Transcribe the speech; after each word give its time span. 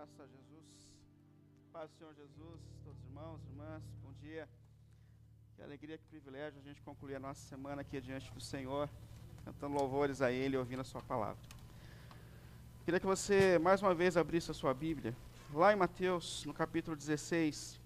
Graças 0.00 0.18
a 0.18 0.26
Jesus. 0.26 0.88
Paz 1.70 1.90
do 1.90 1.98
Senhor 1.98 2.14
Jesus, 2.14 2.60
todos 2.82 2.98
os 2.98 3.04
irmãos, 3.04 3.38
irmãs, 3.50 3.82
bom 4.02 4.10
dia. 4.14 4.48
Que 5.54 5.62
alegria, 5.62 5.98
que 5.98 6.04
privilégio 6.06 6.58
a 6.58 6.62
gente 6.62 6.80
concluir 6.80 7.16
a 7.16 7.20
nossa 7.20 7.46
semana 7.46 7.82
aqui 7.82 8.00
diante 8.00 8.32
do 8.32 8.40
Senhor, 8.40 8.88
cantando 9.44 9.74
louvores 9.74 10.22
a 10.22 10.32
Ele 10.32 10.56
e 10.56 10.58
ouvindo 10.58 10.80
a 10.80 10.84
Sua 10.84 11.02
palavra. 11.02 11.42
Queria 12.82 12.98
que 12.98 13.04
você 13.04 13.58
mais 13.58 13.82
uma 13.82 13.94
vez 13.94 14.16
abrisse 14.16 14.50
a 14.50 14.54
sua 14.54 14.72
Bíblia, 14.72 15.14
lá 15.52 15.70
em 15.70 15.76
Mateus, 15.76 16.46
no 16.46 16.54
capítulo 16.54 16.96
16, 16.96 17.78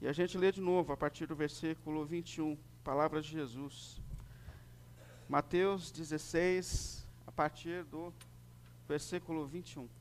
e 0.00 0.08
a 0.08 0.12
gente 0.12 0.36
lê 0.36 0.50
de 0.50 0.60
novo 0.60 0.92
a 0.92 0.96
partir 0.96 1.26
do 1.26 1.36
versículo 1.36 2.04
21, 2.04 2.58
palavras 2.82 3.24
de 3.24 3.30
Jesus. 3.30 4.02
Mateus 5.28 5.92
16, 5.92 7.06
a 7.24 7.30
partir 7.30 7.84
do 7.84 8.12
versículo 8.88 9.46
21. 9.46 9.99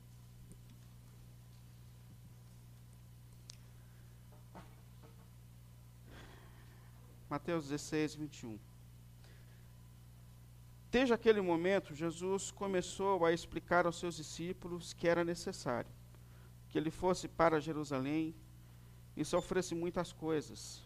Mateus 7.30 7.68
16, 7.68 8.16
21. 8.16 8.60
Desde 10.92 11.14
aquele 11.14 11.42
momento, 11.42 11.94
Jesus 11.94 12.50
começou 12.50 13.24
a 13.24 13.32
explicar 13.32 13.86
aos 13.86 14.00
seus 14.00 14.16
discípulos 14.16 14.94
que 14.94 15.08
era 15.08 15.24
necessário 15.24 15.92
que 16.70 16.78
ele 16.78 16.92
fosse 16.92 17.28
para 17.28 17.60
Jerusalém 17.60 18.34
e 19.18 19.26
sofresse 19.26 19.76
muitas 19.76 20.14
coisas 20.14 20.82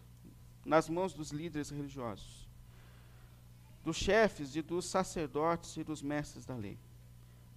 nas 0.65 0.87
mãos 0.87 1.13
dos 1.13 1.31
líderes 1.31 1.69
religiosos, 1.69 2.47
dos 3.83 3.97
chefes 3.97 4.55
e 4.55 4.61
dos 4.61 4.85
sacerdotes 4.85 5.75
e 5.75 5.83
dos 5.83 6.01
mestres 6.01 6.45
da 6.45 6.55
lei, 6.55 6.79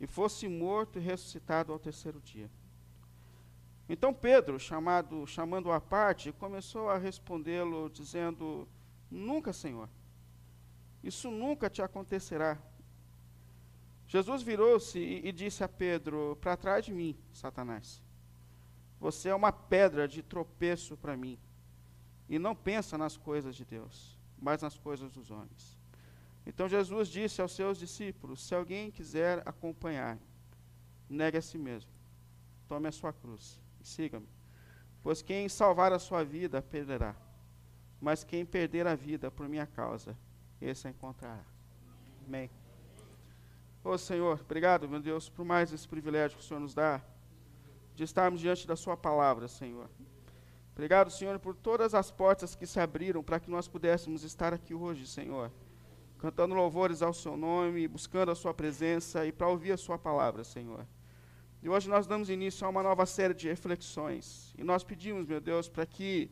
e 0.00 0.06
fosse 0.06 0.48
morto 0.48 0.98
e 0.98 1.02
ressuscitado 1.02 1.72
ao 1.72 1.78
terceiro 1.78 2.20
dia. 2.20 2.50
Então 3.88 4.12
Pedro, 4.12 4.58
chamado, 4.58 5.24
chamando-o 5.28 5.72
à 5.72 5.80
parte, 5.80 6.32
começou 6.32 6.90
a 6.90 6.98
respondê-lo, 6.98 7.88
dizendo: 7.88 8.68
Nunca, 9.10 9.52
Senhor. 9.52 9.88
Isso 11.02 11.30
nunca 11.30 11.70
te 11.70 11.80
acontecerá. 11.82 12.58
Jesus 14.08 14.42
virou-se 14.42 14.98
e, 14.98 15.28
e 15.28 15.32
disse 15.32 15.62
a 15.62 15.68
Pedro: 15.68 16.36
Para 16.40 16.56
trás 16.56 16.84
de 16.84 16.92
mim, 16.92 17.16
Satanás. 17.32 18.02
Você 18.98 19.28
é 19.28 19.34
uma 19.34 19.52
pedra 19.52 20.08
de 20.08 20.22
tropeço 20.22 20.96
para 20.96 21.16
mim. 21.16 21.38
E 22.28 22.38
não 22.38 22.56
pensa 22.56 22.98
nas 22.98 23.16
coisas 23.16 23.54
de 23.54 23.64
Deus, 23.64 24.18
mas 24.38 24.62
nas 24.62 24.76
coisas 24.76 25.12
dos 25.12 25.30
homens. 25.30 25.78
Então 26.44 26.68
Jesus 26.68 27.08
disse 27.08 27.40
aos 27.40 27.52
seus 27.52 27.78
discípulos: 27.78 28.44
Se 28.46 28.54
alguém 28.54 28.90
quiser 28.90 29.42
acompanhar, 29.46 30.18
negue 31.08 31.38
a 31.38 31.42
si 31.42 31.58
mesmo. 31.58 31.90
Tome 32.68 32.88
a 32.88 32.92
sua 32.92 33.12
cruz 33.12 33.60
e 33.80 33.86
siga-me. 33.86 34.28
Pois 35.02 35.22
quem 35.22 35.48
salvar 35.48 35.92
a 35.92 36.00
sua 36.00 36.24
vida 36.24 36.60
perderá 36.60 37.14
mas 38.06 38.22
quem 38.22 38.46
perder 38.46 38.86
a 38.86 38.94
vida 38.94 39.32
por 39.32 39.48
minha 39.48 39.66
causa, 39.66 40.16
esse 40.60 40.86
a 40.86 40.90
encontrará. 40.90 41.42
Amém. 42.24 42.48
Ô 43.82 43.88
oh, 43.90 43.98
Senhor, 43.98 44.40
obrigado, 44.40 44.88
meu 44.88 45.00
Deus, 45.00 45.28
por 45.28 45.44
mais 45.44 45.72
esse 45.72 45.88
privilégio 45.88 46.38
que 46.38 46.44
o 46.44 46.46
Senhor 46.46 46.60
nos 46.60 46.72
dá 46.72 47.02
de 47.96 48.04
estarmos 48.04 48.40
diante 48.40 48.64
da 48.64 48.76
Sua 48.76 48.96
palavra, 48.96 49.48
Senhor. 49.48 49.90
Obrigado, 50.72 51.10
Senhor, 51.10 51.36
por 51.40 51.56
todas 51.56 51.94
as 51.94 52.08
portas 52.12 52.54
que 52.54 52.64
se 52.64 52.78
abriram 52.78 53.24
para 53.24 53.40
que 53.40 53.50
nós 53.50 53.66
pudéssemos 53.66 54.22
estar 54.22 54.54
aqui 54.54 54.72
hoje, 54.72 55.04
Senhor, 55.04 55.50
cantando 56.16 56.54
louvores 56.54 57.02
ao 57.02 57.12
Seu 57.12 57.36
nome, 57.36 57.88
buscando 57.88 58.30
a 58.30 58.36
Sua 58.36 58.54
presença 58.54 59.26
e 59.26 59.32
para 59.32 59.48
ouvir 59.48 59.72
a 59.72 59.76
Sua 59.76 59.98
palavra, 59.98 60.44
Senhor. 60.44 60.86
E 61.60 61.68
hoje 61.68 61.88
nós 61.88 62.06
damos 62.06 62.30
início 62.30 62.64
a 62.64 62.70
uma 62.70 62.84
nova 62.84 63.04
série 63.04 63.34
de 63.34 63.48
reflexões. 63.48 64.54
E 64.56 64.62
nós 64.62 64.84
pedimos, 64.84 65.26
meu 65.26 65.40
Deus, 65.40 65.68
para 65.68 65.84
que 65.84 66.30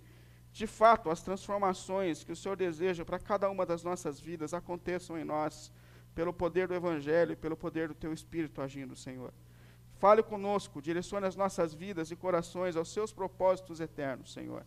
de 0.55 0.69
fato, 0.69 1.11
as 1.11 1.21
transformações 1.21 2.23
que 2.23 2.31
o 2.31 2.37
Senhor 2.37 2.55
deseja 2.55 3.05
para 3.05 3.19
cada 3.19 3.51
uma 3.51 3.67
das 3.67 3.83
nossas 3.83 4.21
vidas 4.21 4.55
aconteçam 4.55 5.19
em 5.19 5.25
nós, 5.25 5.73
pelo 6.15 6.33
poder 6.33 6.69
do 6.69 6.75
Evangelho 6.75 7.33
e 7.33 7.37
pelo 7.37 7.57
poder 7.57 7.89
do 7.89 7.95
Teu 7.95 8.13
Espírito 8.13 8.63
agindo, 8.63 8.95
Senhor. 8.95 9.35
Fale 9.99 10.23
conosco, 10.23 10.81
direcione 10.81 11.27
as 11.27 11.35
nossas 11.35 11.75
vidas 11.75 12.13
e 12.13 12.17
corações 12.17 12.77
aos 12.77 12.93
Seus 12.93 13.13
propósitos 13.13 13.81
eternos, 13.81 14.33
Senhor. 14.33 14.65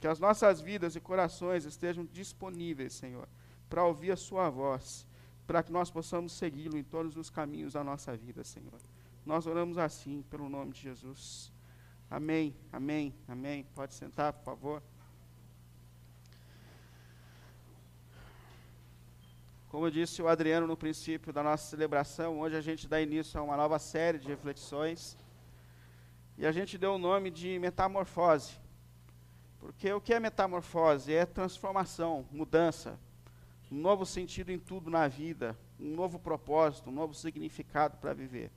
Que 0.00 0.08
as 0.08 0.18
nossas 0.18 0.58
vidas 0.58 0.96
e 0.96 1.00
corações 1.00 1.66
estejam 1.66 2.06
disponíveis, 2.06 2.94
Senhor, 2.94 3.28
para 3.68 3.84
ouvir 3.84 4.12
a 4.12 4.16
Sua 4.16 4.48
voz, 4.48 5.06
para 5.46 5.62
que 5.62 5.70
nós 5.70 5.90
possamos 5.90 6.32
segui-lo 6.32 6.78
em 6.78 6.82
todos 6.82 7.14
os 7.14 7.28
caminhos 7.28 7.74
da 7.74 7.84
nossa 7.84 8.16
vida, 8.16 8.42
Senhor. 8.42 8.80
Nós 9.26 9.46
oramos 9.46 9.76
assim, 9.76 10.22
pelo 10.30 10.48
nome 10.48 10.72
de 10.72 10.80
Jesus. 10.80 11.52
Amém, 12.10 12.56
amém, 12.72 13.14
amém. 13.28 13.66
Pode 13.74 13.92
sentar, 13.92 14.32
por 14.32 14.44
favor. 14.44 14.95
Como 19.76 19.90
disse 19.90 20.22
o 20.22 20.26
Adriano 20.26 20.66
no 20.66 20.74
princípio 20.74 21.34
da 21.34 21.42
nossa 21.42 21.68
celebração, 21.68 22.40
hoje 22.40 22.56
a 22.56 22.62
gente 22.62 22.88
dá 22.88 22.98
início 22.98 23.38
a 23.38 23.42
uma 23.42 23.58
nova 23.58 23.78
série 23.78 24.18
de 24.18 24.26
reflexões. 24.26 25.18
E 26.38 26.46
a 26.46 26.50
gente 26.50 26.78
deu 26.78 26.94
o 26.94 26.98
nome 26.98 27.30
de 27.30 27.58
metamorfose. 27.58 28.54
Porque 29.60 29.92
o 29.92 30.00
que 30.00 30.14
é 30.14 30.18
metamorfose? 30.18 31.12
É 31.12 31.26
transformação, 31.26 32.24
mudança, 32.32 32.98
um 33.70 33.76
novo 33.76 34.06
sentido 34.06 34.50
em 34.50 34.58
tudo 34.58 34.88
na 34.88 35.08
vida, 35.08 35.54
um 35.78 35.94
novo 35.94 36.18
propósito, 36.18 36.88
um 36.88 36.94
novo 36.94 37.12
significado 37.12 37.98
para 37.98 38.14
viver. 38.14 38.50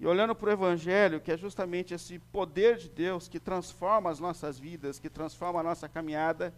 E 0.00 0.06
olhando 0.06 0.34
para 0.34 0.48
o 0.48 0.52
Evangelho, 0.52 1.20
que 1.20 1.32
é 1.32 1.36
justamente 1.36 1.92
esse 1.92 2.18
poder 2.18 2.78
de 2.78 2.88
Deus 2.88 3.28
que 3.28 3.38
transforma 3.38 4.08
as 4.08 4.18
nossas 4.18 4.58
vidas, 4.58 4.98
que 4.98 5.10
transforma 5.10 5.60
a 5.60 5.62
nossa 5.62 5.86
caminhada, 5.86 6.54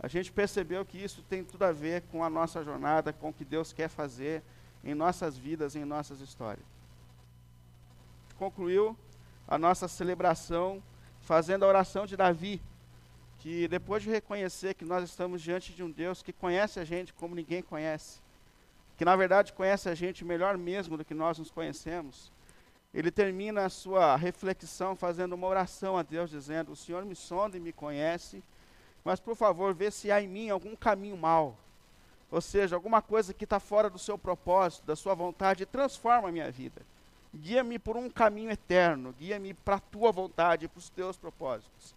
a 0.00 0.08
gente 0.08 0.32
percebeu 0.32 0.84
que 0.84 0.96
isso 0.96 1.22
tem 1.22 1.44
tudo 1.44 1.62
a 1.62 1.72
ver 1.72 2.02
com 2.10 2.24
a 2.24 2.30
nossa 2.30 2.64
jornada, 2.64 3.12
com 3.12 3.28
o 3.28 3.32
que 3.32 3.44
Deus 3.44 3.70
quer 3.70 3.88
fazer 3.88 4.42
em 4.82 4.94
nossas 4.94 5.36
vidas, 5.36 5.76
em 5.76 5.84
nossas 5.84 6.20
histórias. 6.20 6.64
Concluiu 8.38 8.96
a 9.46 9.58
nossa 9.58 9.86
celebração 9.86 10.82
fazendo 11.20 11.64
a 11.64 11.68
oração 11.68 12.06
de 12.06 12.16
Davi, 12.16 12.62
que 13.40 13.68
depois 13.68 14.02
de 14.02 14.08
reconhecer 14.08 14.72
que 14.72 14.86
nós 14.86 15.04
estamos 15.04 15.42
diante 15.42 15.72
de 15.72 15.82
um 15.82 15.90
Deus 15.90 16.22
que 16.22 16.32
conhece 16.32 16.80
a 16.80 16.84
gente 16.84 17.12
como 17.12 17.34
ninguém 17.34 17.62
conhece, 17.62 18.20
que 18.96 19.04
na 19.04 19.14
verdade 19.14 19.52
conhece 19.52 19.90
a 19.90 19.94
gente 19.94 20.24
melhor 20.24 20.56
mesmo 20.56 20.96
do 20.96 21.04
que 21.04 21.12
nós 21.12 21.38
nos 21.38 21.50
conhecemos, 21.50 22.32
ele 22.92 23.10
termina 23.10 23.66
a 23.66 23.68
sua 23.68 24.16
reflexão 24.16 24.96
fazendo 24.96 25.34
uma 25.34 25.46
oração 25.46 25.96
a 25.96 26.02
Deus, 26.02 26.30
dizendo: 26.30 26.72
O 26.72 26.76
Senhor 26.76 27.04
me 27.04 27.14
sonda 27.14 27.56
e 27.56 27.60
me 27.60 27.72
conhece 27.72 28.42
mas 29.04 29.20
por 29.20 29.34
favor, 29.34 29.74
vê 29.74 29.90
se 29.90 30.10
há 30.10 30.20
em 30.20 30.28
mim 30.28 30.50
algum 30.50 30.76
caminho 30.76 31.16
mal. 31.16 31.56
Ou 32.30 32.40
seja, 32.40 32.76
alguma 32.76 33.02
coisa 33.02 33.34
que 33.34 33.44
está 33.44 33.58
fora 33.58 33.90
do 33.90 33.98
seu 33.98 34.16
propósito, 34.16 34.86
da 34.86 34.94
sua 34.94 35.14
vontade, 35.14 35.66
transforma 35.66 36.28
a 36.28 36.32
minha 36.32 36.50
vida. 36.50 36.82
Guia-me 37.34 37.78
por 37.78 37.96
um 37.96 38.08
caminho 38.10 38.50
eterno, 38.50 39.14
guia-me 39.18 39.54
para 39.54 39.76
a 39.76 39.80
tua 39.80 40.12
vontade, 40.12 40.68
para 40.68 40.78
os 40.78 40.88
teus 40.90 41.16
propósitos. 41.16 41.94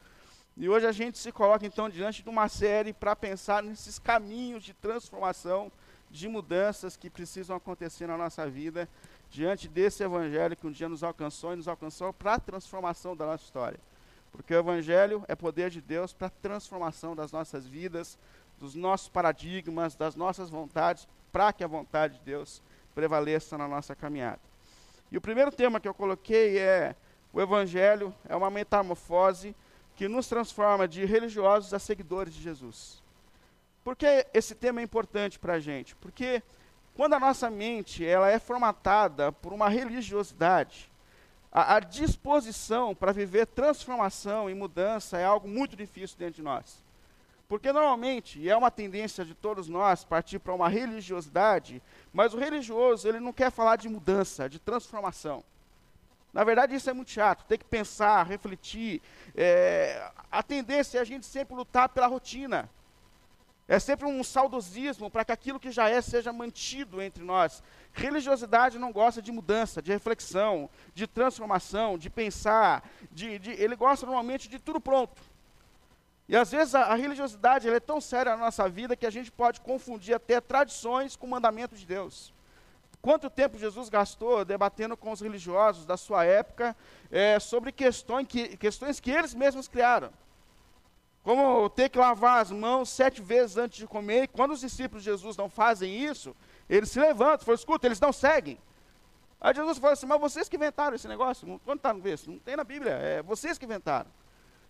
E 0.55 0.69
hoje 0.69 0.85
a 0.85 0.91
gente 0.91 1.17
se 1.17 1.31
coloca 1.31 1.65
então 1.65 1.89
diante 1.89 2.21
de 2.21 2.29
uma 2.29 2.47
série 2.47 2.93
para 2.93 3.15
pensar 3.15 3.63
nesses 3.63 3.97
caminhos 3.97 4.63
de 4.63 4.73
transformação, 4.73 5.71
de 6.11 6.27
mudanças 6.27 6.95
que 6.95 7.09
precisam 7.09 7.55
acontecer 7.55 8.05
na 8.05 8.17
nossa 8.17 8.47
vida, 8.47 8.87
diante 9.31 9.67
desse 9.67 10.03
evangelho 10.03 10.55
que 10.55 10.67
um 10.67 10.71
dia 10.71 10.87
nos 10.87 11.03
alcançou 11.03 11.53
e 11.53 11.55
nos 11.55 11.67
alcançou 11.67 12.13
para 12.13 12.35
a 12.35 12.39
transformação 12.39 13.15
da 13.15 13.25
nossa 13.25 13.43
história. 13.43 13.79
Porque 14.33 14.53
o 14.53 14.59
Evangelho 14.59 15.23
é 15.27 15.35
poder 15.35 15.69
de 15.69 15.79
Deus 15.79 16.11
para 16.11 16.27
a 16.27 16.31
transformação 16.41 17.15
das 17.15 17.31
nossas 17.31 17.65
vidas, 17.65 18.17
dos 18.59 18.75
nossos 18.75 19.07
paradigmas, 19.07 19.95
das 19.95 20.15
nossas 20.15 20.49
vontades, 20.49 21.07
para 21.31 21.53
que 21.53 21.63
a 21.63 21.67
vontade 21.67 22.17
de 22.17 22.25
Deus 22.25 22.61
prevaleça 22.93 23.57
na 23.57 23.67
nossa 23.67 23.95
caminhada. 23.95 24.41
E 25.11 25.17
o 25.17 25.21
primeiro 25.21 25.51
tema 25.51 25.79
que 25.79 25.87
eu 25.87 25.93
coloquei 25.93 26.57
é: 26.57 26.95
o 27.31 27.39
Evangelho 27.39 28.13
é 28.27 28.35
uma 28.35 28.49
metamorfose 28.49 29.55
que 29.95 30.07
nos 30.07 30.27
transforma 30.27 30.87
de 30.87 31.05
religiosos 31.05 31.73
a 31.73 31.79
seguidores 31.79 32.33
de 32.33 32.41
Jesus. 32.41 33.01
Por 33.83 33.95
que 33.95 34.25
esse 34.33 34.55
tema 34.55 34.79
é 34.79 34.83
importante 34.83 35.37
para 35.37 35.53
a 35.53 35.59
gente? 35.59 35.95
Porque 35.95 36.41
quando 36.95 37.13
a 37.13 37.19
nossa 37.19 37.49
mente 37.49 38.05
ela 38.05 38.29
é 38.29 38.39
formatada 38.39 39.31
por 39.31 39.53
uma 39.53 39.69
religiosidade, 39.69 40.91
a, 41.53 41.75
a 41.75 41.79
disposição 41.79 42.95
para 42.95 43.11
viver 43.11 43.45
transformação 43.45 44.49
e 44.49 44.55
mudança 44.55 45.19
é 45.19 45.23
algo 45.23 45.47
muito 45.47 45.75
difícil 45.75 46.17
dentro 46.17 46.37
de 46.37 46.41
nós. 46.41 46.83
Porque 47.47 47.71
normalmente, 47.71 48.39
e 48.39 48.49
é 48.49 48.57
uma 48.57 48.71
tendência 48.71 49.23
de 49.23 49.35
todos 49.35 49.69
nós 49.69 50.03
partir 50.03 50.39
para 50.39 50.55
uma 50.55 50.67
religiosidade, 50.67 51.79
mas 52.11 52.33
o 52.33 52.39
religioso 52.39 53.07
ele 53.07 53.19
não 53.19 53.31
quer 53.31 53.51
falar 53.51 53.75
de 53.75 53.87
mudança, 53.87 54.49
de 54.49 54.57
transformação. 54.57 55.43
Na 56.33 56.43
verdade, 56.43 56.73
isso 56.73 56.89
é 56.89 56.93
muito 56.93 57.11
chato. 57.11 57.45
Tem 57.45 57.59
que 57.59 57.65
pensar, 57.65 58.25
refletir. 58.25 58.99
É, 59.35 60.11
a 60.31 60.41
tendência 60.41 60.97
é 60.97 61.01
a 61.01 61.03
gente 61.03 61.27
sempre 61.27 61.53
lutar 61.53 61.89
pela 61.89 62.07
rotina. 62.07 62.67
É 63.67 63.77
sempre 63.77 64.07
um 64.07 64.23
saudosismo 64.23 65.09
para 65.09 65.23
que 65.23 65.31
aquilo 65.31 65.59
que 65.59 65.71
já 65.71 65.87
é 65.89 66.01
seja 66.01 66.33
mantido 66.33 66.99
entre 67.01 67.23
nós. 67.23 67.61
Religiosidade 67.93 68.79
não 68.79 68.91
gosta 68.91 69.21
de 69.21 69.31
mudança, 69.31 69.81
de 69.81 69.91
reflexão, 69.91 70.67
de 70.95 71.05
transformação, 71.05 71.95
de 71.95 72.09
pensar, 72.09 72.83
de, 73.11 73.37
de 73.37 73.51
ele 73.51 73.75
gosta 73.75 74.05
normalmente 74.05 74.49
de 74.49 74.57
tudo 74.57 74.81
pronto. 74.81 75.21
E 76.27 76.35
às 76.35 76.51
vezes 76.51 76.73
a, 76.73 76.85
a 76.85 76.95
religiosidade 76.95 77.69
é 77.69 77.79
tão 77.79 78.01
séria 78.01 78.35
na 78.35 78.45
nossa 78.45 78.67
vida 78.67 78.95
que 78.95 79.05
a 79.05 79.11
gente 79.11 79.31
pode 79.31 79.61
confundir 79.61 80.15
até 80.15 80.41
tradições 80.41 81.15
com 81.15 81.27
mandamentos 81.27 81.79
de 81.79 81.85
Deus. 81.85 82.33
Quanto 82.99 83.29
tempo 83.29 83.59
Jesus 83.59 83.89
gastou 83.89 84.43
debatendo 84.43 84.97
com 84.97 85.11
os 85.11 85.21
religiosos 85.21 85.85
da 85.85 85.95
sua 85.95 86.25
época 86.25 86.75
é, 87.11 87.37
sobre 87.39 87.71
questões 87.71 88.25
que, 88.25 88.57
questões 88.57 88.99
que 88.99 89.11
eles 89.11 89.35
mesmos 89.35 89.67
criaram? 89.67 90.09
Como 91.23 91.69
ter 91.69 91.87
que 91.89 91.97
lavar 91.97 92.41
as 92.41 92.51
mãos 92.51 92.89
sete 92.89 93.21
vezes 93.21 93.55
antes 93.55 93.77
de 93.77 93.87
comer, 93.87 94.23
e 94.23 94.27
quando 94.27 94.51
os 94.51 94.59
discípulos 94.59 95.03
de 95.03 95.09
Jesus 95.09 95.37
não 95.37 95.49
fazem 95.49 96.03
isso, 96.03 96.35
eles 96.69 96.89
se 96.89 96.99
levantam, 96.99 97.45
falam, 97.45 97.55
escuta, 97.55 97.87
eles 97.87 97.99
não 97.99 98.11
seguem. 98.11 98.59
Aí 99.39 99.53
Jesus 99.53 99.77
falou 99.77 99.93
assim, 99.93 100.05
mas 100.05 100.19
vocês 100.19 100.49
que 100.49 100.57
inventaram 100.57 100.95
esse 100.95 101.07
negócio, 101.07 101.59
quando 101.63 101.77
está 101.77 101.93
no 101.93 102.01
texto? 102.01 102.29
Não 102.29 102.39
tem 102.39 102.57
na 102.57 102.63
Bíblia, 102.63 102.91
é 102.91 103.21
vocês 103.21 103.57
que 103.57 103.65
inventaram. 103.65 104.09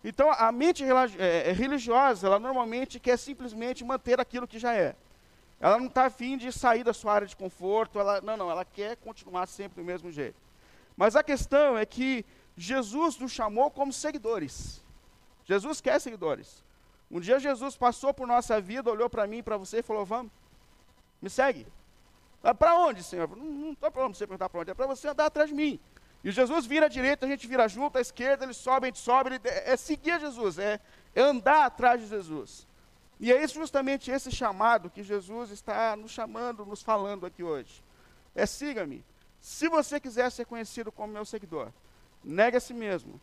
Então, 0.04 0.32
a 0.32 0.52
mente 0.52 0.84
é, 1.18 1.50
é 1.50 1.52
religiosa, 1.54 2.28
ela 2.28 2.38
normalmente 2.38 3.00
quer 3.00 3.18
simplesmente 3.18 3.84
manter 3.84 4.20
aquilo 4.20 4.48
que 4.48 4.60
já 4.60 4.76
é. 4.76 4.96
Ela 5.60 5.80
não 5.80 5.88
está 5.88 6.06
afim 6.06 6.38
de 6.38 6.52
sair 6.52 6.84
da 6.84 6.94
sua 6.94 7.14
área 7.14 7.28
de 7.28 7.36
conforto, 7.36 8.00
ela, 8.00 8.20
não, 8.22 8.36
não, 8.36 8.52
ela 8.52 8.66
quer 8.66 8.98
continuar 8.98 9.48
sempre 9.48 9.82
do 9.82 9.86
mesmo 9.86 10.12
jeito. 10.12 10.36
Mas 10.98 11.16
a 11.16 11.24
questão 11.24 11.78
é 11.78 11.86
que 11.86 12.26
Jesus 12.58 13.18
nos 13.18 13.32
chamou 13.32 13.72
como 13.72 13.94
seguidores. 13.94 14.83
Jesus 15.46 15.82
quer 15.82 16.00
seguidores. 16.00 16.64
Um 17.10 17.20
dia 17.20 17.40
Jesus 17.40 17.76
passou 17.76 18.14
por 18.14 18.26
nossa 18.26 18.60
vida, 18.60 18.90
olhou 18.90 19.10
para 19.10 19.28
mim 19.28 19.38
e 19.38 19.44
para 19.44 19.58
você 19.58 19.80
e 19.80 19.84
falou: 19.84 20.06
Vamos, 20.06 20.32
me 21.22 21.30
segue. 21.30 21.68
Ah, 22.42 22.54
para 22.54 22.76
onde, 22.76 23.04
Senhor? 23.04 23.30
Não 23.36 23.72
estou 23.72 23.92
para 23.92 24.08
você 24.08 24.28
perguntar 24.28 24.50
para 24.50 24.62
onde, 24.62 24.72
é 24.72 24.74
para 24.74 24.88
você 24.88 25.08
andar 25.08 25.28
atrás 25.28 25.50
de 25.50 25.56
mim. 25.56 25.80
E 26.24 26.32
Jesus 26.32 26.66
vira 26.66 26.88
à 26.88 26.90
direita, 26.90 27.26
a 27.26 27.30
gente 27.30 27.48
vira 27.48 27.68
junto, 27.68 27.98
à 27.98 28.02
esquerda, 28.02 28.46
ele 28.46 28.54
sobe, 28.54 28.86
a 28.86 28.90
gente 28.90 29.00
sobe, 29.00 29.30
ele, 29.36 29.42
é, 29.44 29.76
seguir 29.76 30.20
Jesus, 30.20 30.58
é, 30.58 30.80
é 31.14 31.22
andar 31.22 31.66
atrás 31.66 32.02
de 32.02 32.08
Jesus. 32.08 32.68
E 33.20 33.32
é 33.32 33.48
justamente 33.48 34.10
esse 34.10 34.32
chamado 34.32 34.90
que 34.90 35.04
Jesus 35.04 35.52
está 35.52 35.96
nos 35.96 36.12
chamando, 36.12 36.66
nos 36.66 36.82
falando 36.82 37.26
aqui 37.26 37.44
hoje. 37.44 37.84
É 38.34 38.46
siga-me. 38.46 39.06
Se 39.40 39.70
você 39.70 40.00
quiser 40.00 40.30
ser 40.32 40.46
conhecido 40.46 40.92
como 40.92 41.14
meu 41.14 41.26
seguidor, 41.26 41.70
negue 42.24 42.58
a 42.58 42.60
si 42.60 42.74
mesmo, 42.74 43.20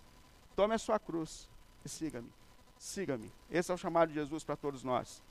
tome 0.54 0.74
a 0.74 0.78
sua 0.78 0.98
cruz 0.98 1.48
siga-me. 1.90 2.30
Siga-me. 2.78 3.30
Esse 3.50 3.70
é 3.70 3.74
o 3.74 3.78
chamado 3.78 4.08
de 4.08 4.14
Jesus 4.14 4.42
para 4.42 4.56
todos 4.56 4.82
nós. 4.82 5.22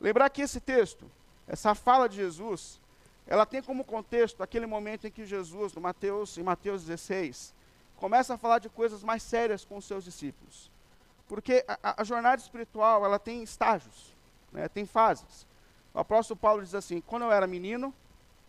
Lembrar 0.00 0.28
que 0.30 0.42
esse 0.42 0.60
texto, 0.60 1.10
essa 1.46 1.74
fala 1.74 2.08
de 2.08 2.16
Jesus, 2.16 2.80
ela 3.26 3.46
tem 3.46 3.62
como 3.62 3.84
contexto 3.84 4.42
aquele 4.42 4.66
momento 4.66 5.06
em 5.06 5.10
que 5.10 5.24
Jesus, 5.24 5.72
no 5.72 5.80
Mateus, 5.80 6.36
em 6.36 6.42
Mateus 6.42 6.84
16, 6.84 7.54
começa 7.96 8.34
a 8.34 8.38
falar 8.38 8.58
de 8.58 8.68
coisas 8.68 9.02
mais 9.02 9.22
sérias 9.22 9.64
com 9.64 9.76
os 9.76 9.84
seus 9.84 10.04
discípulos. 10.04 10.70
Porque 11.28 11.64
a, 11.68 12.00
a 12.00 12.04
jornada 12.04 12.42
espiritual, 12.42 13.04
ela 13.04 13.18
tem 13.18 13.42
estágios, 13.42 14.14
né, 14.52 14.68
tem 14.68 14.84
fases. 14.84 15.46
O 15.94 16.00
apóstolo 16.00 16.38
Paulo 16.38 16.62
diz 16.62 16.74
assim: 16.74 17.00
quando 17.00 17.22
eu 17.22 17.32
era 17.32 17.46
menino, 17.46 17.94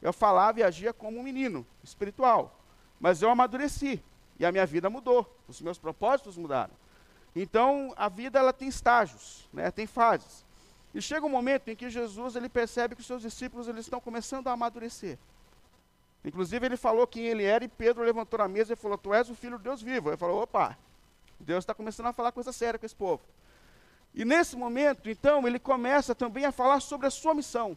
eu 0.01 0.11
falava 0.11 0.59
e 0.59 0.63
agia 0.63 0.91
como 0.91 1.19
um 1.19 1.23
menino 1.23 1.65
espiritual. 1.83 2.59
Mas 2.99 3.21
eu 3.21 3.29
amadureci 3.29 4.03
e 4.39 4.45
a 4.45 4.51
minha 4.51 4.65
vida 4.65 4.89
mudou, 4.89 5.31
os 5.47 5.61
meus 5.61 5.77
propósitos 5.77 6.37
mudaram. 6.37 6.73
Então, 7.36 7.94
a 7.95 8.10
vida 8.10 8.39
ela 8.39 8.51
tem 8.51 8.68
estágios, 8.68 9.48
né, 9.54 9.72
tem 9.72 9.88
fases. 9.88 10.45
E 10.94 11.01
chega 11.01 11.25
um 11.25 11.30
momento 11.30 11.69
em 11.69 11.75
que 11.75 11.89
Jesus 11.89 12.36
ele 12.36 12.50
percebe 12.50 12.95
que 12.95 13.01
os 13.01 13.07
seus 13.07 13.22
discípulos 13.22 13.68
eles 13.68 13.86
estão 13.86 14.01
começando 14.01 14.48
a 14.48 14.51
amadurecer. 14.51 15.18
Inclusive, 16.24 16.66
ele 16.66 16.78
falou 16.78 17.07
quem 17.07 17.25
ele 17.25 17.44
era 17.44 17.63
e 17.63 17.68
Pedro 17.68 18.04
levantou 18.04 18.38
na 18.39 18.48
mesa 18.48 18.74
e 18.74 18.75
falou: 18.75 18.98
Tu 18.98 19.13
és 19.13 19.30
o 19.30 19.36
filho 19.36 19.57
de 19.57 19.63
Deus 19.63 19.81
vivo. 19.81 20.10
Ele 20.10 20.18
falou: 20.18 20.44
opa, 20.44 20.78
Deus 21.39 21.63
está 21.63 21.74
começando 21.74 22.07
a 22.07 22.13
falar 22.13 22.31
coisa 22.31 22.51
séria 22.51 22.78
com 22.78 22.86
esse 22.86 22.95
povo. 22.95 23.22
E 24.13 24.25
nesse 24.25 24.56
momento, 24.57 25.10
então, 25.10 25.48
ele 25.48 25.57
começa 25.57 26.13
também 26.13 26.45
a 26.45 26.51
falar 26.51 26.80
sobre 26.81 27.07
a 27.07 27.10
sua 27.10 27.33
missão. 27.33 27.75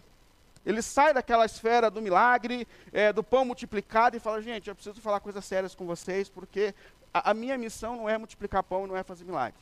Ele 0.67 0.83
sai 0.83 1.15
daquela 1.15 1.45
esfera 1.45 1.91
do 1.91 2.03
milagre, 2.03 2.67
é, 2.93 3.13
do 3.13 3.23
pão 3.23 3.45
multiplicado, 3.45 4.17
e 4.17 4.21
fala: 4.21 4.43
gente, 4.43 4.69
eu 4.69 4.75
preciso 4.75 5.01
falar 5.01 5.21
coisas 5.21 5.45
sérias 5.45 5.75
com 5.75 5.87
vocês, 5.87 6.29
porque 6.29 6.75
a, 7.15 7.31
a 7.31 7.35
minha 7.35 7.57
missão 7.57 7.97
não 7.97 8.09
é 8.09 8.19
multiplicar 8.19 8.63
pão, 8.63 8.87
não 8.87 8.97
é 8.97 9.03
fazer 9.03 9.25
milagre. 9.25 9.61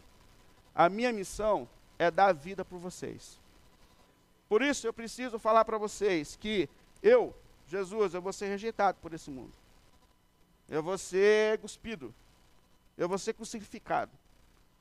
A 0.75 0.89
minha 0.89 1.13
missão 1.13 1.69
é 1.99 2.11
dar 2.11 2.33
vida 2.33 2.65
por 2.65 2.79
vocês. 2.79 3.39
Por 4.49 4.63
isso, 4.63 4.87
eu 4.87 4.93
preciso 4.93 5.39
falar 5.39 5.65
para 5.65 5.79
vocês 5.79 6.35
que 6.35 6.69
eu, 7.03 7.33
Jesus, 7.69 8.15
eu 8.15 8.23
vou 8.23 8.33
ser 8.33 8.49
rejeitado 8.49 8.99
por 9.01 9.13
esse 9.15 9.31
mundo. 9.31 9.53
Eu 10.69 10.83
vou 10.83 10.97
ser 10.97 11.59
cuspido 11.59 12.15
eu 12.97 13.09
vou 13.09 13.19
ser 13.19 13.33
crucificado. 13.33 14.13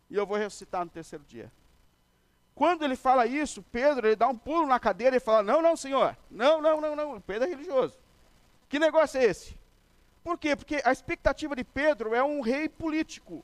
E 0.09 0.15
eu 0.15 0.25
vou 0.25 0.37
ressuscitar 0.37 0.83
no 0.83 0.91
terceiro 0.91 1.23
dia. 1.25 1.51
Quando 2.53 2.83
ele 2.83 2.95
fala 2.95 3.25
isso, 3.25 3.63
Pedro, 3.63 4.07
ele 4.07 4.15
dá 4.15 4.27
um 4.27 4.37
pulo 4.37 4.67
na 4.67 4.79
cadeira 4.79 5.15
e 5.15 5.19
fala: 5.19 5.41
Não, 5.41 5.61
não, 5.61 5.75
senhor. 5.75 6.17
Não, 6.29 6.61
não, 6.61 6.81
não, 6.81 6.95
não. 6.95 7.21
Pedro 7.21 7.47
é 7.47 7.49
religioso. 7.49 7.97
Que 8.67 8.77
negócio 8.77 9.19
é 9.19 9.23
esse? 9.23 9.57
Por 10.23 10.37
quê? 10.37 10.55
Porque 10.55 10.81
a 10.83 10.91
expectativa 10.91 11.55
de 11.55 11.63
Pedro 11.63 12.13
é 12.13 12.23
um 12.23 12.41
rei 12.41 12.69
político. 12.69 13.43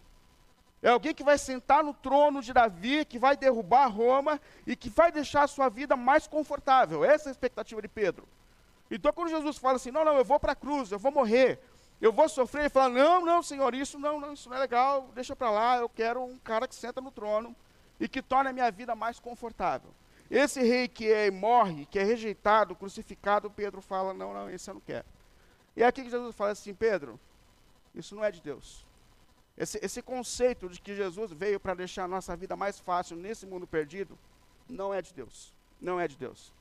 É 0.81 0.89
alguém 0.89 1.13
que 1.13 1.23
vai 1.23 1.37
sentar 1.37 1.83
no 1.83 1.93
trono 1.93 2.41
de 2.41 2.53
Davi, 2.53 3.03
que 3.03 3.17
vai 3.17 3.35
derrubar 3.35 3.87
Roma 3.87 4.39
e 4.65 4.75
que 4.75 4.89
vai 4.89 5.11
deixar 5.11 5.43
a 5.43 5.47
sua 5.47 5.69
vida 5.69 5.95
mais 5.95 6.27
confortável. 6.27 7.03
Essa 7.03 7.29
é 7.29 7.29
a 7.29 7.31
expectativa 7.31 7.81
de 7.81 7.87
Pedro. 7.87 8.27
Então, 8.89 9.11
quando 9.11 9.29
Jesus 9.29 9.57
fala 9.57 9.77
assim: 9.77 9.91
Não, 9.91 10.05
não, 10.05 10.15
eu 10.15 10.23
vou 10.23 10.39
para 10.39 10.51
a 10.51 10.55
cruz, 10.55 10.91
eu 10.91 10.99
vou 10.99 11.11
morrer, 11.11 11.59
eu 11.99 12.13
vou 12.13 12.29
sofrer 12.29 12.65
e 12.65 12.69
falar: 12.69 12.89
não, 12.89 13.25
não, 13.25 13.41
senhor, 13.41 13.73
isso 13.73 13.97
não, 13.97 14.19
não, 14.19 14.33
isso 14.33 14.49
não 14.49 14.57
é 14.57 14.59
legal, 14.59 15.09
deixa 15.15 15.35
para 15.35 15.49
lá, 15.49 15.77
eu 15.77 15.89
quero 15.89 16.23
um 16.23 16.37
cara 16.37 16.67
que 16.67 16.75
senta 16.75 17.01
no 17.01 17.11
trono 17.11 17.55
e 17.99 18.07
que 18.07 18.21
torne 18.21 18.49
a 18.49 18.53
minha 18.53 18.69
vida 18.69 18.95
mais 18.95 19.19
confortável. 19.19 19.89
Esse 20.29 20.61
rei 20.61 20.87
que 20.87 21.11
é, 21.11 21.31
morre, 21.31 21.85
que 21.85 21.97
é 21.97 22.03
rejeitado, 22.03 22.75
crucificado, 22.75 23.49
Pedro 23.49 23.81
fala: 23.81 24.13
não, 24.13 24.33
não, 24.33 24.49
esse 24.49 24.69
eu 24.69 24.75
não 24.75 24.81
quero. 24.81 25.05
E 25.77 25.83
é 25.83 25.85
aqui 25.85 26.03
que 26.03 26.09
Jesus 26.09 26.35
fala 26.35 26.51
assim: 26.51 26.73
Pedro, 26.73 27.19
isso 27.93 28.15
não 28.15 28.25
é 28.25 28.31
de 28.31 28.41
Deus. 28.41 28.83
Esse, 29.55 29.79
esse 29.81 30.01
conceito 30.01 30.67
de 30.67 30.81
que 30.81 30.95
Jesus 30.95 31.31
veio 31.31 31.59
para 31.59 31.75
deixar 31.75 32.05
a 32.05 32.07
nossa 32.07 32.35
vida 32.35 32.55
mais 32.55 32.79
fácil 32.79 33.15
nesse 33.15 33.45
mundo 33.45 33.67
perdido, 33.67 34.17
não 34.67 34.91
é 34.91 35.03
de 35.03 35.13
Deus. 35.13 35.53
Não 35.79 35.99
é 35.99 36.07
de 36.07 36.17
Deus. 36.17 36.51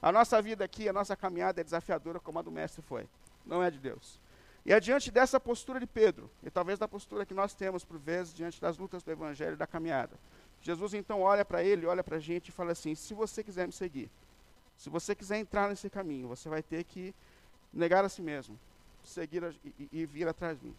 A 0.00 0.10
nossa 0.10 0.40
vida 0.40 0.64
aqui, 0.64 0.88
a 0.88 0.92
nossa 0.94 1.14
caminhada 1.14 1.60
é 1.60 1.64
desafiadora 1.64 2.18
como 2.18 2.38
a 2.38 2.42
do 2.42 2.50
Mestre 2.50 2.82
foi. 2.82 3.06
Não 3.44 3.62
é 3.62 3.70
de 3.70 3.78
Deus. 3.78 4.18
E 4.64 4.72
é 4.72 4.80
diante 4.80 5.10
dessa 5.10 5.38
postura 5.38 5.78
de 5.78 5.86
Pedro, 5.86 6.30
e 6.42 6.50
talvez 6.50 6.78
da 6.78 6.88
postura 6.88 7.26
que 7.26 7.34
nós 7.34 7.52
temos 7.52 7.84
por 7.84 7.98
vezes 7.98 8.32
diante 8.32 8.58
das 8.58 8.78
lutas 8.78 9.02
do 9.02 9.10
Evangelho 9.10 9.52
e 9.52 9.58
da 9.58 9.66
caminhada, 9.66 10.18
Jesus 10.62 10.94
então 10.94 11.20
olha 11.20 11.44
para 11.44 11.62
ele, 11.62 11.84
olha 11.84 12.02
para 12.02 12.16
a 12.16 12.20
gente 12.20 12.48
e 12.48 12.52
fala 12.52 12.72
assim: 12.72 12.94
se 12.94 13.12
você 13.12 13.44
quiser 13.44 13.66
me 13.66 13.72
seguir, 13.74 14.10
se 14.78 14.88
você 14.88 15.14
quiser 15.14 15.36
entrar 15.36 15.68
nesse 15.68 15.90
caminho, 15.90 16.28
você 16.28 16.48
vai 16.48 16.62
ter 16.62 16.82
que 16.84 17.14
negar 17.74 18.04
a 18.04 18.08
si 18.08 18.22
mesmo, 18.22 18.58
seguir 19.02 19.44
a, 19.44 19.50
e, 19.64 19.88
e 19.92 20.06
vir 20.06 20.28
atrás 20.28 20.58
de 20.58 20.66
mim. 20.66 20.76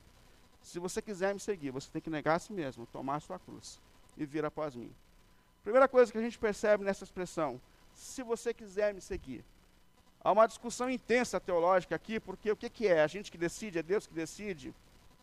Se 0.62 0.80
você 0.80 1.02
quiser 1.02 1.34
me 1.34 1.40
seguir, 1.40 1.72
você 1.72 1.90
tem 1.92 2.02
que 2.02 2.10
negar 2.10 2.36
a 2.36 2.40
si 2.40 2.52
mesmo, 2.52 2.88
tomar 2.88 3.16
a 3.16 3.20
sua 3.20 3.38
cruz 3.38 3.80
e 4.18 4.26
vir 4.26 4.46
após 4.46 4.76
mim. 4.76 4.92
Primeira 5.64 5.88
coisa 5.88 6.12
que 6.12 6.18
a 6.18 6.22
gente 6.22 6.40
percebe 6.40 6.84
nessa 6.84 7.04
expressão: 7.04 7.62
se 7.94 8.24
você 8.24 8.54
quiser 8.54 8.94
me 8.94 9.02
seguir, 9.02 9.44
Há 10.26 10.32
uma 10.32 10.48
discussão 10.48 10.90
intensa 10.90 11.40
teológica 11.40 11.96
aqui, 11.96 12.20
porque 12.20 12.52
o 12.52 12.56
que, 12.56 12.68
que 12.68 12.88
é? 12.88 13.04
A 13.04 13.06
gente 13.06 13.32
que 13.32 13.38
decide? 13.38 13.78
É 13.78 13.84
Deus 13.84 14.08
que 14.08 14.14
decide? 14.16 14.74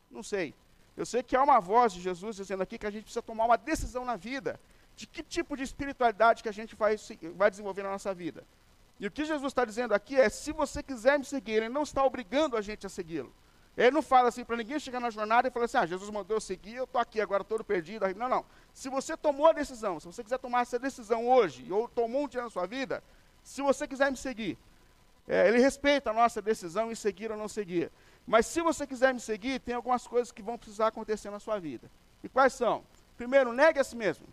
Não 0.08 0.22
sei. 0.22 0.54
Eu 0.96 1.04
sei 1.04 1.24
que 1.24 1.34
há 1.34 1.42
uma 1.42 1.58
voz 1.58 1.92
de 1.92 2.00
Jesus 2.00 2.36
dizendo 2.36 2.62
aqui 2.62 2.78
que 2.78 2.86
a 2.86 2.90
gente 2.90 3.02
precisa 3.02 3.20
tomar 3.20 3.46
uma 3.46 3.58
decisão 3.58 4.04
na 4.04 4.14
vida 4.14 4.60
de 4.94 5.08
que 5.08 5.20
tipo 5.20 5.56
de 5.56 5.64
espiritualidade 5.64 6.40
que 6.40 6.48
a 6.48 6.52
gente 6.52 6.76
vai, 6.76 6.94
vai 7.34 7.50
desenvolver 7.50 7.82
na 7.82 7.90
nossa 7.90 8.14
vida. 8.14 8.44
E 9.02 9.06
o 9.08 9.10
que 9.10 9.24
Jesus 9.24 9.50
está 9.50 9.64
dizendo 9.64 9.94
aqui 9.94 10.14
é: 10.14 10.28
se 10.28 10.52
você 10.52 10.80
quiser 10.80 11.18
me 11.18 11.24
seguir, 11.24 11.54
Ele 11.54 11.68
não 11.68 11.82
está 11.82 12.04
obrigando 12.04 12.56
a 12.56 12.60
gente 12.60 12.86
a 12.86 12.88
segui-lo. 12.88 13.34
Ele 13.76 13.90
não 13.90 14.00
fala 14.00 14.28
assim 14.28 14.44
para 14.44 14.56
ninguém 14.56 14.78
chegar 14.78 15.00
na 15.00 15.10
jornada 15.10 15.48
e 15.48 15.50
falar 15.50 15.64
assim: 15.64 15.76
ah, 15.76 15.84
Jesus 15.84 16.08
mandou 16.08 16.36
eu 16.36 16.40
seguir, 16.40 16.76
eu 16.76 16.84
estou 16.84 17.00
aqui 17.00 17.20
agora 17.20 17.42
todo 17.42 17.64
perdido. 17.64 18.06
Não, 18.14 18.28
não. 18.28 18.46
Se 18.72 18.88
você 18.88 19.16
tomou 19.16 19.48
a 19.48 19.52
decisão, 19.52 19.98
se 19.98 20.06
você 20.06 20.22
quiser 20.22 20.38
tomar 20.38 20.60
essa 20.60 20.78
decisão 20.78 21.28
hoje, 21.28 21.66
ou 21.72 21.88
tomou 21.88 22.26
um 22.26 22.28
dia 22.28 22.42
na 22.42 22.48
sua 22.48 22.64
vida, 22.64 23.02
se 23.42 23.60
você 23.60 23.88
quiser 23.88 24.08
me 24.08 24.16
seguir, 24.16 24.56
é, 25.26 25.48
ele 25.48 25.58
respeita 25.58 26.10
a 26.10 26.12
nossa 26.12 26.40
decisão 26.40 26.92
em 26.92 26.94
seguir 26.94 27.32
ou 27.32 27.36
não 27.36 27.48
seguir. 27.48 27.90
Mas 28.24 28.46
se 28.46 28.60
você 28.60 28.86
quiser 28.86 29.12
me 29.12 29.18
seguir, 29.18 29.58
tem 29.58 29.74
algumas 29.74 30.06
coisas 30.06 30.30
que 30.30 30.44
vão 30.44 30.56
precisar 30.56 30.86
acontecer 30.86 31.28
na 31.28 31.40
sua 31.40 31.58
vida. 31.58 31.90
E 32.22 32.28
quais 32.28 32.52
são? 32.52 32.84
Primeiro, 33.16 33.52
negue 33.52 33.80
a 33.80 33.84
si 33.84 33.96
mesmo. 33.96 34.28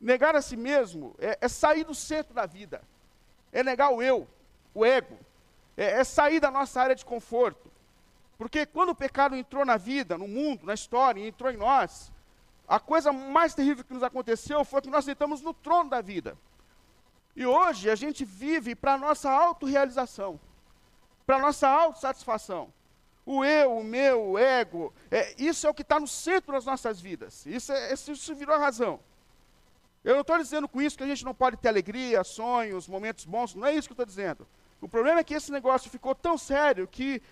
Negar 0.00 0.36
a 0.36 0.42
si 0.42 0.56
mesmo 0.56 1.16
é, 1.18 1.38
é 1.40 1.48
sair 1.48 1.82
do 1.82 1.92
centro 1.92 2.32
da 2.32 2.46
vida. 2.46 2.80
É 3.54 3.62
negar 3.62 3.90
o 3.90 4.02
eu, 4.02 4.28
o 4.74 4.84
ego. 4.84 5.16
É, 5.76 6.00
é 6.00 6.04
sair 6.04 6.40
da 6.40 6.50
nossa 6.50 6.82
área 6.82 6.94
de 6.94 7.04
conforto. 7.04 7.70
Porque 8.36 8.66
quando 8.66 8.90
o 8.90 8.94
pecado 8.94 9.36
entrou 9.36 9.64
na 9.64 9.76
vida, 9.76 10.18
no 10.18 10.28
mundo, 10.28 10.66
na 10.66 10.74
história, 10.74 11.26
entrou 11.26 11.50
em 11.50 11.56
nós, 11.56 12.12
a 12.66 12.80
coisa 12.80 13.12
mais 13.12 13.54
terrível 13.54 13.84
que 13.84 13.94
nos 13.94 14.02
aconteceu 14.02 14.64
foi 14.64 14.82
que 14.82 14.90
nós 14.90 15.04
sentamos 15.04 15.40
no 15.40 15.54
trono 15.54 15.88
da 15.88 16.00
vida. 16.00 16.36
E 17.36 17.46
hoje 17.46 17.88
a 17.88 17.94
gente 17.94 18.24
vive 18.24 18.74
para 18.74 18.94
a 18.94 18.98
nossa 18.98 19.30
autorrealização. 19.30 20.40
para 21.26 21.36
a 21.36 21.40
nossa 21.40 21.66
autossatisfação. 21.68 22.72
O 23.24 23.42
eu, 23.42 23.78
o 23.78 23.82
meu, 23.82 24.32
o 24.32 24.38
ego, 24.38 24.92
é, 25.10 25.34
isso 25.38 25.66
é 25.66 25.70
o 25.70 25.74
que 25.74 25.80
está 25.80 25.98
no 25.98 26.06
centro 26.06 26.52
das 26.52 26.66
nossas 26.66 27.00
vidas. 27.00 27.46
Isso, 27.46 27.72
é, 27.72 27.94
isso 27.94 28.34
virou 28.34 28.54
a 28.54 28.58
razão. 28.58 29.00
Eu 30.04 30.14
não 30.14 30.20
estou 30.20 30.36
dizendo 30.36 30.68
com 30.68 30.82
isso 30.82 30.98
que 30.98 31.02
a 31.02 31.06
gente 31.06 31.24
não 31.24 31.34
pode 31.34 31.56
ter 31.56 31.68
alegria, 31.68 32.22
sonhos, 32.22 32.86
momentos 32.86 33.24
bons, 33.24 33.54
não 33.54 33.66
é 33.66 33.74
isso 33.74 33.88
que 33.88 33.92
eu 33.92 33.94
estou 33.94 34.06
dizendo. 34.06 34.46
O 34.80 34.88
problema 34.88 35.20
é 35.20 35.24
que 35.24 35.32
esse 35.32 35.50
negócio 35.50 35.90
ficou 35.90 36.14
tão 36.14 36.36
sério 36.36 36.86
que, 36.86 37.22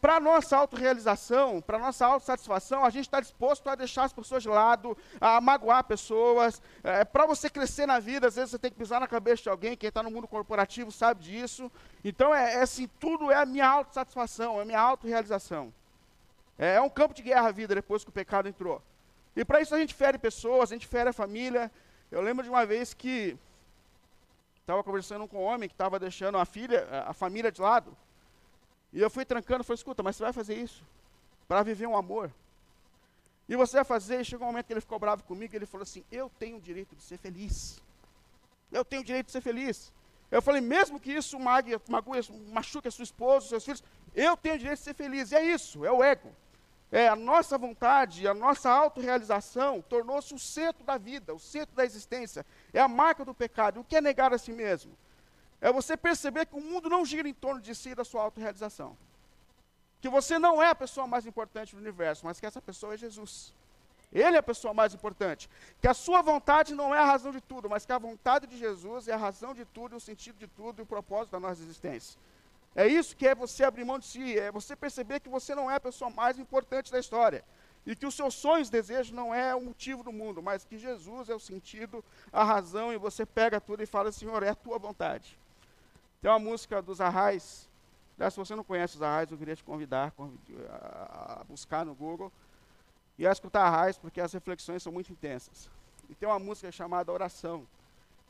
para 0.00 0.18
nossa 0.18 0.56
autorrealização, 0.56 1.60
para 1.60 1.78
nossa 1.78 2.04
autossatisfação, 2.04 2.84
a 2.84 2.90
gente 2.90 3.04
está 3.04 3.20
disposto 3.20 3.68
a 3.68 3.76
deixar 3.76 4.04
as 4.04 4.12
pessoas 4.12 4.42
de 4.42 4.48
lado, 4.48 4.98
a 5.20 5.40
magoar 5.40 5.84
pessoas. 5.84 6.60
É, 6.82 7.04
para 7.04 7.26
você 7.26 7.48
crescer 7.48 7.86
na 7.86 8.00
vida, 8.00 8.26
às 8.26 8.34
vezes 8.34 8.50
você 8.50 8.58
tem 8.58 8.72
que 8.72 8.76
pisar 8.76 8.98
na 8.98 9.06
cabeça 9.06 9.44
de 9.44 9.48
alguém, 9.48 9.76
quem 9.76 9.88
está 9.88 10.02
no 10.02 10.10
mundo 10.10 10.26
corporativo 10.26 10.90
sabe 10.90 11.22
disso. 11.22 11.70
Então, 12.04 12.34
é, 12.34 12.54
é 12.54 12.62
assim, 12.62 12.88
tudo 12.98 13.30
é 13.30 13.36
a 13.36 13.46
minha 13.46 13.68
autossatisfação, 13.68 14.58
é 14.58 14.62
a 14.62 14.64
minha 14.64 14.80
autorrealização. 14.80 15.72
É, 16.58 16.74
é 16.74 16.80
um 16.80 16.90
campo 16.90 17.14
de 17.14 17.22
guerra 17.22 17.48
a 17.48 17.52
vida 17.52 17.72
depois 17.72 18.02
que 18.02 18.10
o 18.10 18.12
pecado 18.12 18.48
entrou. 18.48 18.82
E 19.36 19.44
para 19.44 19.60
isso 19.60 19.72
a 19.74 19.78
gente 19.78 19.94
fere 19.94 20.18
pessoas, 20.18 20.72
a 20.72 20.74
gente 20.74 20.88
fere 20.88 21.10
a 21.10 21.12
família, 21.12 21.70
eu 22.10 22.20
lembro 22.20 22.42
de 22.42 22.50
uma 22.50 22.66
vez 22.66 22.92
que 22.92 23.38
estava 24.60 24.82
conversando 24.84 25.26
com 25.26 25.38
um 25.38 25.42
homem 25.44 25.68
que 25.68 25.74
estava 25.74 25.98
deixando 25.98 26.38
a 26.38 26.44
filha, 26.44 26.86
a 27.06 27.12
família 27.12 27.50
de 27.50 27.60
lado. 27.60 27.96
E 28.92 29.00
eu 29.00 29.10
fui 29.10 29.24
trancando, 29.24 29.64
falei, 29.64 29.76
escuta, 29.76 30.02
mas 30.02 30.16
você 30.16 30.22
vai 30.24 30.32
fazer 30.32 30.54
isso 30.54 30.84
para 31.46 31.62
viver 31.62 31.86
um 31.86 31.96
amor. 31.96 32.32
E 33.48 33.56
você 33.56 33.76
vai 33.78 33.84
fazer, 33.84 34.20
e 34.20 34.24
chegou 34.24 34.46
um 34.46 34.50
momento 34.50 34.66
que 34.66 34.72
ele 34.72 34.80
ficou 34.80 34.98
bravo 34.98 35.24
comigo, 35.24 35.54
ele 35.54 35.66
falou 35.66 35.82
assim, 35.82 36.04
eu 36.10 36.30
tenho 36.38 36.58
o 36.58 36.60
direito 36.60 36.94
de 36.94 37.02
ser 37.02 37.18
feliz. 37.18 37.82
Eu 38.70 38.84
tenho 38.84 39.02
o 39.02 39.04
direito 39.04 39.26
de 39.26 39.32
ser 39.32 39.40
feliz. 39.40 39.92
Eu 40.30 40.40
falei, 40.40 40.60
mesmo 40.60 41.00
que 41.00 41.12
isso 41.12 41.38
mague, 41.38 41.76
mague, 41.88 42.10
machuque 42.52 42.86
a 42.86 42.90
sua 42.90 43.02
esposa, 43.02 43.44
os 43.44 43.48
seus 43.48 43.64
filhos, 43.64 43.84
eu 44.14 44.36
tenho 44.36 44.54
o 44.54 44.58
direito 44.58 44.78
de 44.78 44.84
ser 44.84 44.94
feliz. 44.94 45.32
E 45.32 45.34
é 45.34 45.44
isso, 45.44 45.84
é 45.84 45.90
o 45.90 46.02
ego. 46.02 46.30
É, 46.92 47.08
a 47.08 47.14
nossa 47.14 47.56
vontade, 47.56 48.26
a 48.26 48.34
nossa 48.34 48.68
autorrealização 48.68 49.80
tornou-se 49.80 50.34
o 50.34 50.38
centro 50.38 50.82
da 50.84 50.98
vida, 50.98 51.32
o 51.32 51.38
centro 51.38 51.74
da 51.74 51.84
existência. 51.84 52.44
É 52.72 52.80
a 52.80 52.88
marca 52.88 53.24
do 53.24 53.32
pecado. 53.32 53.80
O 53.80 53.84
que 53.84 53.96
é 53.96 54.00
negar 54.00 54.32
a 54.34 54.38
si 54.38 54.52
mesmo? 54.52 54.92
É 55.60 55.72
você 55.72 55.96
perceber 55.96 56.46
que 56.46 56.56
o 56.56 56.60
mundo 56.60 56.88
não 56.88 57.04
gira 57.04 57.28
em 57.28 57.34
torno 57.34 57.60
de 57.60 57.74
si 57.74 57.90
e 57.90 57.94
da 57.94 58.04
sua 58.04 58.22
autorrealização. 58.22 58.96
Que 60.00 60.08
você 60.08 60.38
não 60.38 60.60
é 60.62 60.70
a 60.70 60.74
pessoa 60.74 61.06
mais 61.06 61.26
importante 61.26 61.76
do 61.76 61.80
universo, 61.80 62.24
mas 62.24 62.40
que 62.40 62.46
essa 62.46 62.60
pessoa 62.60 62.94
é 62.94 62.96
Jesus. 62.96 63.54
Ele 64.12 64.34
é 64.34 64.40
a 64.40 64.42
pessoa 64.42 64.74
mais 64.74 64.92
importante. 64.92 65.48
Que 65.80 65.86
a 65.86 65.94
sua 65.94 66.22
vontade 66.22 66.74
não 66.74 66.92
é 66.92 66.98
a 66.98 67.04
razão 67.04 67.30
de 67.30 67.40
tudo, 67.40 67.70
mas 67.70 67.86
que 67.86 67.92
a 67.92 67.98
vontade 67.98 68.46
de 68.46 68.58
Jesus 68.58 69.06
é 69.06 69.12
a 69.12 69.16
razão 69.16 69.54
de 69.54 69.64
tudo, 69.64 69.96
o 69.96 70.00
sentido 70.00 70.38
de 70.38 70.48
tudo 70.48 70.80
e 70.80 70.82
o 70.82 70.86
propósito 70.86 71.32
da 71.32 71.40
nossa 71.40 71.62
existência. 71.62 72.18
É 72.74 72.86
isso 72.86 73.16
que 73.16 73.26
é 73.26 73.34
você 73.34 73.64
abrir 73.64 73.84
mão 73.84 73.98
de 73.98 74.06
si, 74.06 74.38
é 74.38 74.52
você 74.52 74.76
perceber 74.76 75.20
que 75.20 75.28
você 75.28 75.54
não 75.54 75.70
é 75.70 75.74
a 75.74 75.80
pessoa 75.80 76.10
mais 76.10 76.38
importante 76.38 76.92
da 76.92 77.00
história. 77.00 77.44
E 77.84 77.96
que 77.96 78.06
os 78.06 78.14
seus 78.14 78.34
sonhos 78.34 78.68
e 78.68 78.72
desejos 78.72 79.10
não 79.12 79.34
é 79.34 79.54
o 79.54 79.60
motivo 79.60 80.02
do 80.02 80.12
mundo, 80.12 80.42
mas 80.42 80.64
que 80.64 80.78
Jesus 80.78 81.28
é 81.28 81.34
o 81.34 81.40
sentido, 81.40 82.04
a 82.32 82.44
razão, 82.44 82.92
e 82.92 82.98
você 82.98 83.26
pega 83.26 83.60
tudo 83.60 83.82
e 83.82 83.86
fala, 83.86 84.12
Senhor, 84.12 84.42
é 84.42 84.50
a 84.50 84.54
tua 84.54 84.78
vontade. 84.78 85.36
Tem 86.20 86.30
uma 86.30 86.38
música 86.38 86.80
dos 86.80 87.00
Arrais, 87.00 87.68
se 88.18 88.36
você 88.36 88.54
não 88.54 88.62
conhece 88.62 88.96
os 88.96 89.02
Arrais, 89.02 89.30
eu 89.30 89.38
queria 89.38 89.56
te 89.56 89.64
convidar 89.64 90.12
a 90.68 91.42
buscar 91.48 91.86
no 91.86 91.94
Google 91.94 92.30
e 93.18 93.26
a 93.26 93.32
escutar 93.32 93.62
Arrais, 93.62 93.96
porque 93.96 94.20
as 94.20 94.32
reflexões 94.32 94.82
são 94.82 94.92
muito 94.92 95.10
intensas. 95.10 95.70
E 96.08 96.14
tem 96.14 96.28
uma 96.28 96.38
música 96.38 96.70
chamada 96.70 97.10
Oração, 97.10 97.66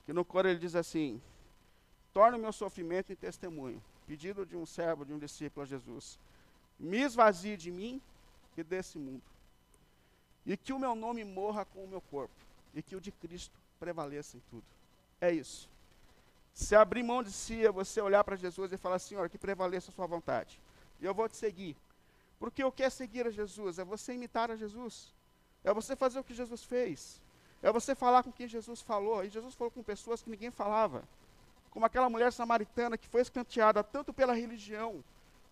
que 0.06 0.12
no 0.12 0.24
coro 0.24 0.48
ele 0.48 0.60
diz 0.60 0.76
assim, 0.76 1.20
torna 2.12 2.38
o 2.38 2.40
meu 2.40 2.52
sofrimento 2.52 3.12
em 3.12 3.16
testemunho 3.16 3.82
pedido 4.10 4.44
de 4.44 4.56
um 4.56 4.66
servo, 4.66 5.04
de 5.04 5.12
um 5.12 5.18
discípulo 5.20 5.62
a 5.62 5.66
Jesus: 5.66 6.18
Me 6.80 6.98
esvazie 6.98 7.56
de 7.56 7.70
mim 7.70 8.02
e 8.56 8.64
desse 8.64 8.98
mundo. 8.98 9.22
E 10.44 10.56
que 10.56 10.72
o 10.72 10.80
meu 10.80 10.96
nome 10.96 11.22
morra 11.22 11.64
com 11.64 11.84
o 11.84 11.86
meu 11.86 12.00
corpo. 12.00 12.34
E 12.74 12.82
que 12.82 12.96
o 12.96 13.00
de 13.00 13.12
Cristo 13.12 13.56
prevaleça 13.78 14.36
em 14.36 14.42
tudo. 14.50 14.64
É 15.20 15.30
isso. 15.30 15.68
Se 16.52 16.74
abrir 16.74 17.04
mão 17.04 17.22
de 17.22 17.30
si, 17.30 17.64
é 17.64 17.70
você 17.70 18.00
olhar 18.00 18.24
para 18.24 18.34
Jesus 18.34 18.72
e 18.72 18.76
falar: 18.76 18.98
Senhor, 18.98 19.30
que 19.30 19.38
prevaleça 19.38 19.92
a 19.92 19.94
sua 19.94 20.08
vontade. 20.08 20.60
E 21.00 21.04
eu 21.04 21.14
vou 21.14 21.28
te 21.28 21.36
seguir. 21.36 21.76
Porque 22.40 22.64
o 22.64 22.72
que 22.72 22.82
é 22.82 22.90
seguir 22.90 23.28
a 23.28 23.30
Jesus? 23.30 23.78
É 23.78 23.84
você 23.84 24.12
imitar 24.12 24.50
a 24.50 24.56
Jesus. 24.56 25.14
É 25.62 25.72
você 25.72 25.94
fazer 25.94 26.18
o 26.18 26.24
que 26.24 26.34
Jesus 26.34 26.64
fez. 26.64 27.20
É 27.62 27.70
você 27.70 27.94
falar 27.94 28.24
com 28.24 28.32
quem 28.32 28.48
Jesus 28.48 28.80
falou. 28.80 29.22
E 29.24 29.28
Jesus 29.28 29.54
falou 29.54 29.70
com 29.70 29.84
pessoas 29.84 30.20
que 30.20 30.30
ninguém 30.30 30.50
falava 30.50 31.04
como 31.70 31.86
aquela 31.86 32.10
mulher 32.10 32.32
samaritana 32.32 32.98
que 32.98 33.08
foi 33.08 33.22
escanteada 33.22 33.82
tanto 33.82 34.12
pela 34.12 34.34
religião 34.34 35.02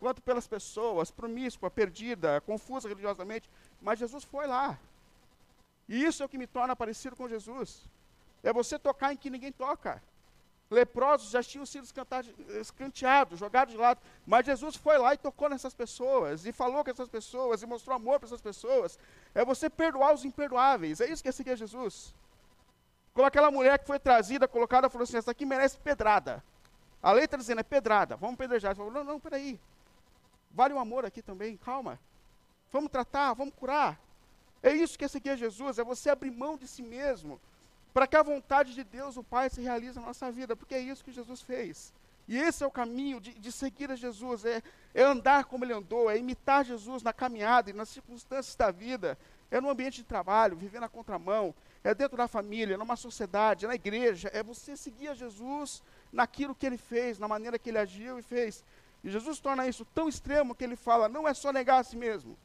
quanto 0.00 0.22
pelas 0.22 0.46
pessoas, 0.46 1.10
promíscua, 1.10 1.70
perdida, 1.70 2.40
confusa 2.42 2.88
religiosamente, 2.88 3.50
mas 3.80 3.98
Jesus 3.98 4.24
foi 4.24 4.46
lá. 4.46 4.78
E 5.88 6.04
isso 6.04 6.22
é 6.22 6.26
o 6.26 6.28
que 6.28 6.38
me 6.38 6.46
torna 6.46 6.76
parecido 6.76 7.16
com 7.16 7.28
Jesus. 7.28 7.82
É 8.42 8.52
você 8.52 8.78
tocar 8.78 9.12
em 9.12 9.16
que 9.16 9.30
ninguém 9.30 9.50
toca. 9.50 10.02
Leprosos 10.70 11.30
já 11.30 11.42
tinham 11.42 11.64
sido 11.64 11.88
escanteados, 12.60 13.38
jogados 13.38 13.72
de 13.72 13.80
lado, 13.80 14.00
mas 14.26 14.44
Jesus 14.44 14.76
foi 14.76 14.98
lá 14.98 15.14
e 15.14 15.18
tocou 15.18 15.48
nessas 15.48 15.72
pessoas, 15.72 16.44
e 16.44 16.52
falou 16.52 16.84
com 16.84 16.90
essas 16.90 17.08
pessoas, 17.08 17.62
e 17.62 17.66
mostrou 17.66 17.96
amor 17.96 18.20
para 18.20 18.26
essas 18.26 18.42
pessoas. 18.42 18.98
É 19.34 19.42
você 19.44 19.70
perdoar 19.70 20.12
os 20.12 20.26
imperdoáveis, 20.26 21.00
é 21.00 21.10
isso 21.10 21.22
que 21.22 21.28
é 21.30 21.32
seguir 21.32 21.56
Jesus. 21.56 22.14
Como 23.18 23.26
aquela 23.26 23.50
mulher 23.50 23.80
que 23.80 23.84
foi 23.84 23.98
trazida, 23.98 24.46
colocada, 24.46 24.88
falou 24.88 25.02
assim: 25.02 25.16
essa 25.16 25.32
aqui 25.32 25.44
merece 25.44 25.76
pedrada. 25.76 26.40
A 27.02 27.10
lei 27.10 27.24
está 27.24 27.36
dizendo, 27.36 27.58
é 27.58 27.64
pedrada, 27.64 28.14
vamos 28.14 28.36
pedrejar. 28.36 28.70
Ele 28.70 28.76
falou, 28.76 28.92
não, 28.92 29.02
não, 29.02 29.18
peraí. 29.18 29.58
Vale 30.52 30.72
o 30.72 30.78
amor 30.78 31.04
aqui 31.04 31.20
também, 31.20 31.56
calma. 31.56 31.98
Vamos 32.70 32.92
tratar, 32.92 33.32
vamos 33.32 33.54
curar. 33.56 33.98
É 34.62 34.70
isso 34.70 34.96
que 34.96 35.04
é 35.04 35.08
seguir 35.08 35.36
Jesus, 35.36 35.80
é 35.80 35.82
você 35.82 36.10
abrir 36.10 36.30
mão 36.30 36.56
de 36.56 36.68
si 36.68 36.80
mesmo, 36.80 37.40
para 37.92 38.06
que 38.06 38.14
a 38.14 38.22
vontade 38.22 38.72
de 38.72 38.84
Deus, 38.84 39.16
o 39.16 39.24
Pai, 39.24 39.50
se 39.50 39.60
realize 39.60 39.98
na 39.98 40.06
nossa 40.06 40.30
vida, 40.30 40.54
porque 40.54 40.76
é 40.76 40.80
isso 40.80 41.04
que 41.04 41.10
Jesus 41.10 41.42
fez. 41.42 41.92
E 42.28 42.38
esse 42.38 42.62
é 42.62 42.66
o 42.68 42.70
caminho 42.70 43.20
de, 43.20 43.34
de 43.34 43.50
seguir 43.50 43.90
a 43.90 43.96
Jesus, 43.96 44.44
é, 44.44 44.62
é, 44.94 45.02
andar 45.02 45.46
como 45.46 45.64
ele 45.64 45.72
andou, 45.72 46.08
é 46.08 46.16
imitar 46.16 46.64
Jesus 46.64 47.02
na 47.02 47.12
caminhada 47.12 47.68
e 47.68 47.72
nas 47.72 47.88
circunstâncias 47.88 48.54
da 48.54 48.70
vida, 48.70 49.18
é 49.50 49.60
no 49.60 49.70
ambiente 49.70 49.96
de 49.96 50.04
trabalho, 50.04 50.56
viver 50.56 50.78
na 50.78 50.88
contramão, 50.88 51.52
é 51.84 51.94
dentro 51.94 52.16
da 52.16 52.26
família, 52.26 52.76
numa 52.76 52.96
sociedade, 52.96 53.66
na 53.66 53.74
igreja, 53.74 54.30
é 54.32 54.42
você 54.42 54.76
seguir 54.76 55.08
a 55.08 55.14
Jesus 55.14 55.82
naquilo 56.12 56.54
que 56.54 56.66
ele 56.66 56.78
fez, 56.78 57.18
na 57.18 57.28
maneira 57.28 57.58
que 57.58 57.70
ele 57.70 57.78
agiu 57.78 58.18
e 58.18 58.22
fez. 58.22 58.64
E 59.02 59.10
Jesus 59.10 59.38
torna 59.38 59.66
isso 59.66 59.84
tão 59.94 60.08
extremo 60.08 60.54
que 60.54 60.64
ele 60.64 60.76
fala: 60.76 61.08
não 61.08 61.26
é 61.26 61.34
só 61.34 61.52
negar 61.52 61.78
a 61.78 61.84
si 61.84 61.96
mesmo, 61.96 62.36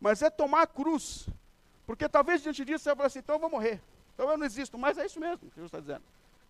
mas 0.00 0.22
é 0.22 0.30
tomar 0.30 0.62
a 0.62 0.66
cruz. 0.66 1.28
Porque 1.86 2.08
talvez 2.08 2.42
diante 2.42 2.64
disso 2.64 2.84
você 2.84 2.94
fale 2.94 3.06
assim: 3.06 3.18
então 3.20 3.36
eu 3.36 3.40
vou 3.40 3.50
morrer, 3.50 3.80
então 4.14 4.28
eu 4.28 4.36
não 4.36 4.46
existo, 4.46 4.76
mas 4.76 4.98
é 4.98 5.06
isso 5.06 5.20
mesmo 5.20 5.38
que 5.38 5.56
Jesus 5.56 5.66
está 5.66 5.80
dizendo. 5.80 6.02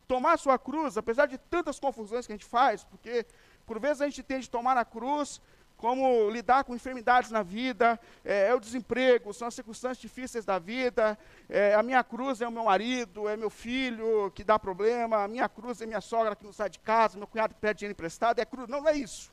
Tomar 0.09 0.33
a 0.33 0.39
sua 0.39 0.59
cruz, 0.59 0.97
apesar 0.97 1.27
de 1.27 1.39
tantas 1.39 1.79
confusões 1.79 2.27
que 2.27 2.33
a 2.33 2.37
gente 2.37 2.47
faz, 2.47 2.83
porque 2.85 3.25
por 3.65 3.79
vezes 3.79 4.01
a 4.01 4.07
gente 4.07 4.23
tende 4.23 4.49
a 4.49 4.51
tomar 4.51 4.77
a 4.77 4.85
cruz 4.85 5.41
como 5.81 6.29
lidar 6.29 6.63
com 6.65 6.75
enfermidades 6.75 7.31
na 7.31 7.43
vida, 7.43 7.99
é, 8.23 8.49
é, 8.49 8.55
o 8.55 8.61
desemprego, 8.61 9.33
são 9.33 9.49
as 9.49 9.55
circunstâncias 9.55 9.97
difíceis 9.97 10.45
da 10.45 10.59
vida, 10.59 11.19
é, 11.49 11.75
a 11.75 11.83
minha 11.83 12.05
cruz 12.05 12.43
é 12.43 12.47
o 12.47 12.53
meu 12.53 12.65
marido, 12.65 13.27
é 13.27 13.35
meu 13.35 13.49
filho 13.49 14.31
que 14.33 14.45
dá 14.45 14.59
problema, 14.59 15.25
a 15.25 15.29
minha 15.29 15.49
cruz 15.49 15.81
é 15.81 15.87
minha 15.87 16.03
sogra 16.03 16.37
que 16.37 16.45
não 16.45 16.53
sai 16.53 16.69
de 16.69 16.79
casa, 16.81 17.17
meu 17.17 17.27
cunhado 17.27 17.55
que 17.55 17.61
pede 17.63 17.79
dinheiro 17.79 17.93
emprestado, 17.93 18.39
é 18.39 18.45
cruz. 18.45 18.69
Não, 18.69 18.83
não 18.83 18.91
é 18.91 18.95
isso. 18.95 19.33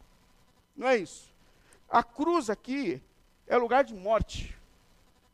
Não 0.74 0.88
é 0.88 0.96
isso. 0.96 1.30
A 1.90 2.02
cruz 2.02 2.50
aqui 2.50 3.04
é 3.46 3.58
lugar 3.58 3.84
de 3.84 3.94
morte. 3.94 4.58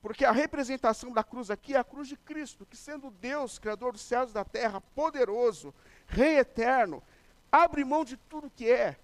Porque 0.02 0.26
a 0.26 0.32
representação 0.32 1.12
da 1.12 1.24
cruz 1.24 1.52
aqui 1.52 1.76
é 1.76 1.78
a 1.78 1.84
cruz 1.84 2.08
de 2.08 2.18
Cristo, 2.18 2.66
que 2.66 2.76
sendo 2.76 3.12
Deus, 3.12 3.60
Criador 3.60 3.92
dos 3.92 4.02
céus 4.02 4.32
e 4.32 4.34
da 4.34 4.44
terra, 4.44 4.82
poderoso, 4.96 5.72
Rei 6.08 6.40
eterno, 6.40 7.04
abre 7.52 7.86
mão 7.86 8.04
de 8.04 8.18
tudo 8.18 8.50
que 8.50 8.68
é, 8.68 8.98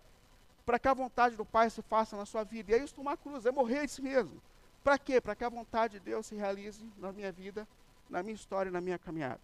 para 0.70 0.78
que 0.78 0.88
a 0.88 0.94
vontade 0.94 1.36
do 1.36 1.44
Pai 1.44 1.68
se 1.68 1.82
faça 1.82 2.16
na 2.16 2.28
sua 2.28 2.44
vida. 2.44 2.72
E 2.72 2.76
é 2.76 2.84
isso 2.84 2.94
tomar 2.94 3.18
cruz, 3.18 3.44
é 3.44 3.52
morrer 3.52 3.88
de 3.88 3.92
si 3.92 4.04
mesmo. 4.04 4.40
Para 4.84 5.00
quê? 5.00 5.20
Para 5.20 5.34
que 5.34 5.44
a 5.44 5.50
vontade 5.50 5.94
de 5.94 6.00
Deus 6.00 6.28
se 6.28 6.36
realize 6.36 6.88
na 7.00 7.12
minha 7.12 7.32
vida, 7.32 7.68
na 8.08 8.22
minha 8.22 8.36
história, 8.36 8.72
na 8.72 8.80
minha 8.80 9.00
caminhada. 9.00 9.42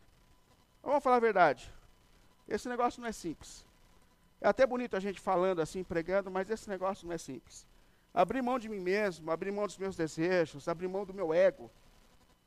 Vamos 0.84 1.03
falar 1.03 1.15
a 1.15 1.20
verdade. 1.20 1.74
Esse 2.48 2.70
negócio 2.70 3.01
não 3.01 3.08
é 3.08 3.12
simples. 3.12 3.65
É 4.39 4.48
até 4.48 4.67
bonito 4.67 4.96
a 4.96 5.00
gente 5.00 5.20
falando 5.20 5.63
assim, 5.63 5.84
pregando, 5.84 6.29
mas 6.29 6.48
esse 6.48 6.70
negócio 6.70 7.08
não 7.08 7.15
é 7.15 7.17
simples. 7.17 7.65
Abrir 8.13 8.44
mão 8.44 8.60
de 8.60 8.70
mim 8.70 8.79
mesmo, 8.79 9.32
abrir 9.32 9.51
mão 9.51 9.65
dos 9.65 9.79
meus 9.79 9.96
desejos, 9.96 10.67
abrir 10.67 10.88
mão 10.88 11.05
do 11.05 11.13
meu 11.13 11.34
ego. 11.34 11.72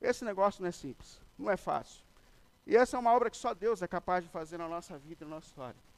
Esse 0.01 0.23
negócio 0.23 0.61
não 0.61 0.69
é 0.69 0.71
simples, 0.71 1.19
não 1.37 1.51
é 1.51 1.57
fácil. 1.57 2.01
E 2.65 2.77
essa 2.77 2.95
é 2.95 2.99
uma 3.01 3.13
obra 3.13 3.29
que 3.29 3.35
só 3.35 3.53
Deus 3.53 3.81
é 3.81 3.89
capaz 3.89 4.23
de 4.23 4.29
fazer 4.29 4.57
na 4.57 4.69
nossa 4.69 4.97
vida, 4.97 5.25
na 5.25 5.31
nossa 5.31 5.47
história. 5.47 5.88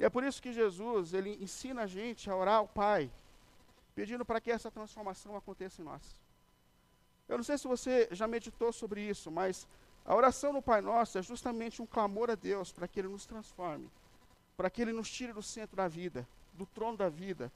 E 0.00 0.04
é 0.04 0.08
por 0.08 0.24
isso 0.24 0.40
que 0.40 0.50
Jesus, 0.50 1.12
ele 1.12 1.36
ensina 1.44 1.82
a 1.82 1.86
gente 1.86 2.30
a 2.30 2.34
orar 2.34 2.54
ao 2.54 2.66
Pai, 2.66 3.10
pedindo 3.94 4.24
para 4.24 4.40
que 4.40 4.50
essa 4.50 4.70
transformação 4.70 5.36
aconteça 5.36 5.82
em 5.82 5.84
nós. 5.84 6.18
Eu 7.28 7.36
não 7.36 7.44
sei 7.44 7.58
se 7.58 7.68
você 7.68 8.08
já 8.10 8.26
meditou 8.26 8.72
sobre 8.72 9.02
isso, 9.02 9.30
mas 9.30 9.68
a 10.06 10.14
oração 10.14 10.54
no 10.54 10.62
Pai 10.62 10.80
Nosso 10.80 11.18
é 11.18 11.22
justamente 11.22 11.82
um 11.82 11.86
clamor 11.86 12.30
a 12.30 12.34
Deus 12.34 12.72
para 12.72 12.88
que 12.88 12.98
Ele 12.98 13.08
nos 13.08 13.26
transforme, 13.26 13.90
para 14.56 14.70
que 14.70 14.80
Ele 14.80 14.94
nos 14.94 15.10
tire 15.10 15.34
do 15.34 15.42
centro 15.42 15.76
da 15.76 15.86
vida, 15.86 16.26
do 16.54 16.64
trono 16.64 16.96
da 16.96 17.10
vida, 17.10 17.52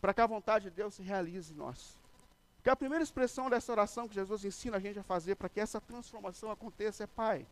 para 0.00 0.14
que 0.14 0.20
a 0.20 0.26
vontade 0.26 0.66
de 0.66 0.76
Deus 0.76 0.94
se 0.94 1.02
realize 1.02 1.52
em 1.52 1.56
nós. 1.56 1.98
Porque 2.58 2.70
a 2.70 2.76
primeira 2.76 3.02
expressão 3.02 3.50
dessa 3.50 3.72
oração 3.72 4.06
que 4.06 4.14
Jesus 4.14 4.44
ensina 4.44 4.76
a 4.76 4.80
gente 4.80 5.00
a 5.00 5.02
fazer 5.02 5.34
para 5.34 5.48
que 5.48 5.58
essa 5.58 5.80
transformação 5.80 6.48
aconteça 6.52 7.02
é 7.02 7.08
Pai. 7.08 7.44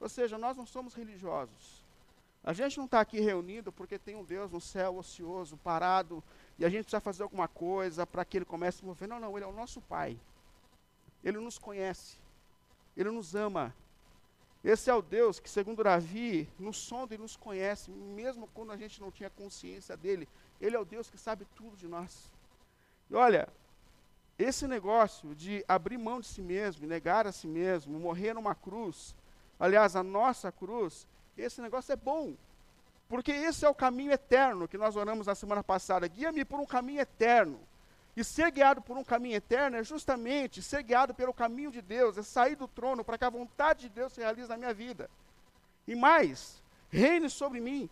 Ou 0.00 0.08
seja, 0.08 0.38
nós 0.38 0.56
não 0.56 0.64
somos 0.64 0.94
religiosos. 0.94 1.82
A 2.44 2.52
gente 2.52 2.76
não 2.76 2.86
está 2.86 3.00
aqui 3.00 3.20
reunido 3.20 3.70
porque 3.70 3.98
tem 3.98 4.16
um 4.16 4.24
Deus 4.24 4.50
no 4.50 4.60
céu 4.60 4.96
ocioso, 4.96 5.56
parado, 5.56 6.22
e 6.58 6.64
a 6.64 6.68
gente 6.68 6.84
precisa 6.84 7.00
fazer 7.00 7.22
alguma 7.22 7.46
coisa 7.46 8.04
para 8.04 8.24
que 8.24 8.38
ele 8.38 8.44
comece 8.44 8.82
a 8.82 8.86
mover. 8.86 9.08
Não, 9.08 9.20
não, 9.20 9.36
ele 9.36 9.44
é 9.44 9.48
o 9.48 9.52
nosso 9.52 9.80
Pai. 9.80 10.18
Ele 11.22 11.38
nos 11.38 11.56
conhece. 11.56 12.18
Ele 12.96 13.10
nos 13.10 13.34
ama. 13.36 13.72
Esse 14.64 14.90
é 14.90 14.94
o 14.94 15.02
Deus 15.02 15.38
que, 15.40 15.48
segundo 15.48 15.82
Davi, 15.84 16.48
nos 16.58 16.76
sonda 16.76 17.14
e 17.14 17.18
nos 17.18 17.36
conhece, 17.36 17.90
mesmo 17.90 18.48
quando 18.48 18.72
a 18.72 18.76
gente 18.76 19.00
não 19.00 19.10
tinha 19.10 19.30
consciência 19.30 19.96
dele. 19.96 20.28
Ele 20.60 20.76
é 20.76 20.78
o 20.78 20.84
Deus 20.84 21.10
que 21.10 21.18
sabe 21.18 21.46
tudo 21.56 21.76
de 21.76 21.88
nós. 21.88 22.32
E 23.10 23.14
olha, 23.14 23.48
esse 24.38 24.66
negócio 24.66 25.34
de 25.34 25.64
abrir 25.68 25.98
mão 25.98 26.20
de 26.20 26.26
si 26.26 26.42
mesmo, 26.42 26.86
negar 26.86 27.26
a 27.26 27.32
si 27.32 27.46
mesmo, 27.46 27.98
morrer 27.98 28.34
numa 28.34 28.54
cruz, 28.54 29.14
aliás, 29.58 29.94
a 29.96 30.02
nossa 30.02 30.50
cruz, 30.50 31.06
esse 31.36 31.60
negócio 31.60 31.92
é 31.92 31.96
bom. 31.96 32.34
Porque 33.08 33.32
esse 33.32 33.64
é 33.64 33.68
o 33.68 33.74
caminho 33.74 34.12
eterno 34.12 34.66
que 34.66 34.78
nós 34.78 34.96
oramos 34.96 35.26
na 35.26 35.34
semana 35.34 35.62
passada. 35.62 36.08
Guia-me 36.08 36.44
por 36.44 36.60
um 36.60 36.66
caminho 36.66 37.00
eterno. 37.00 37.60
E 38.16 38.22
ser 38.22 38.50
guiado 38.50 38.82
por 38.82 38.96
um 38.96 39.04
caminho 39.04 39.36
eterno 39.36 39.76
é 39.76 39.82
justamente 39.82 40.62
ser 40.62 40.82
guiado 40.82 41.14
pelo 41.14 41.32
caminho 41.32 41.70
de 41.70 41.80
Deus, 41.80 42.18
é 42.18 42.22
sair 42.22 42.56
do 42.56 42.68
trono 42.68 43.02
para 43.02 43.16
que 43.16 43.24
a 43.24 43.30
vontade 43.30 43.82
de 43.82 43.88
Deus 43.88 44.12
se 44.12 44.20
realize 44.20 44.48
na 44.48 44.56
minha 44.56 44.74
vida. 44.74 45.08
E 45.86 45.94
mais, 45.94 46.62
reine 46.90 47.30
sobre 47.30 47.58
mim, 47.60 47.88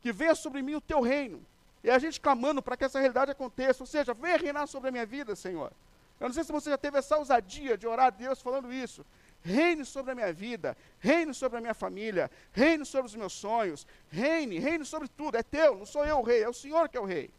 que 0.00 0.12
venha 0.12 0.34
sobre 0.34 0.62
mim 0.62 0.76
o 0.76 0.80
teu 0.80 1.00
reino. 1.00 1.44
E 1.82 1.90
a 1.90 1.98
gente 1.98 2.20
clamando 2.20 2.62
para 2.62 2.76
que 2.76 2.84
essa 2.84 2.98
realidade 2.98 3.32
aconteça, 3.32 3.82
ou 3.82 3.86
seja, 3.86 4.14
venha 4.14 4.38
reinar 4.38 4.66
sobre 4.68 4.88
a 4.88 4.92
minha 4.92 5.04
vida, 5.04 5.34
Senhor. 5.34 5.72
Eu 6.20 6.28
não 6.28 6.34
sei 6.34 6.44
se 6.44 6.52
você 6.52 6.70
já 6.70 6.78
teve 6.78 6.98
essa 6.98 7.16
ousadia 7.16 7.76
de 7.76 7.86
orar 7.86 8.06
a 8.06 8.10
Deus 8.10 8.40
falando 8.40 8.72
isso. 8.72 9.04
Reine 9.44 9.84
sobre 9.84 10.12
a 10.12 10.14
minha 10.14 10.32
vida, 10.32 10.74
reine 10.98 11.34
sobre 11.34 11.58
a 11.58 11.60
minha 11.60 11.74
família, 11.74 12.30
reine 12.50 12.84
sobre 12.84 13.06
os 13.06 13.14
meus 13.14 13.34
sonhos, 13.34 13.86
reine, 14.08 14.58
reine 14.58 14.84
sobre 14.84 15.06
tudo. 15.06 15.36
É 15.36 15.42
teu, 15.42 15.76
não 15.76 15.84
sou 15.84 16.04
eu 16.04 16.18
o 16.18 16.22
rei, 16.22 16.42
é 16.42 16.48
o 16.48 16.54
Senhor 16.54 16.88
que 16.88 16.96
é 16.96 17.00
o 17.00 17.04
rei. 17.04 17.30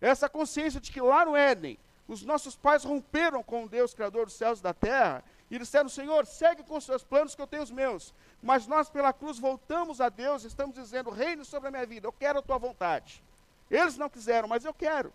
Essa 0.00 0.28
consciência 0.28 0.80
de 0.80 0.90
que 0.90 1.00
lá 1.00 1.24
no 1.24 1.36
Éden, 1.36 1.78
os 2.08 2.24
nossos 2.24 2.56
pais 2.56 2.84
romperam 2.84 3.42
com 3.42 3.66
Deus 3.66 3.94
Criador 3.94 4.26
dos 4.26 4.34
céus 4.34 4.60
e 4.60 4.62
da 4.62 4.74
terra 4.74 5.22
e 5.50 5.58
disseram: 5.58 5.88
Senhor, 5.88 6.26
segue 6.26 6.62
com 6.62 6.76
os 6.76 6.84
seus 6.84 7.04
planos 7.04 7.34
que 7.34 7.42
eu 7.42 7.46
tenho 7.46 7.62
os 7.62 7.70
meus. 7.70 8.14
Mas 8.42 8.66
nós, 8.66 8.88
pela 8.88 9.12
cruz, 9.12 9.38
voltamos 9.38 10.00
a 10.00 10.08
Deus 10.08 10.44
e 10.44 10.48
estamos 10.48 10.74
dizendo: 10.74 11.10
Reine 11.10 11.44
sobre 11.44 11.68
a 11.68 11.70
minha 11.70 11.86
vida, 11.86 12.06
eu 12.06 12.12
quero 12.12 12.38
a 12.38 12.42
tua 12.42 12.58
vontade. 12.58 13.22
Eles 13.70 13.96
não 13.96 14.08
quiseram, 14.08 14.48
mas 14.48 14.64
eu 14.64 14.72
quero. 14.72 15.12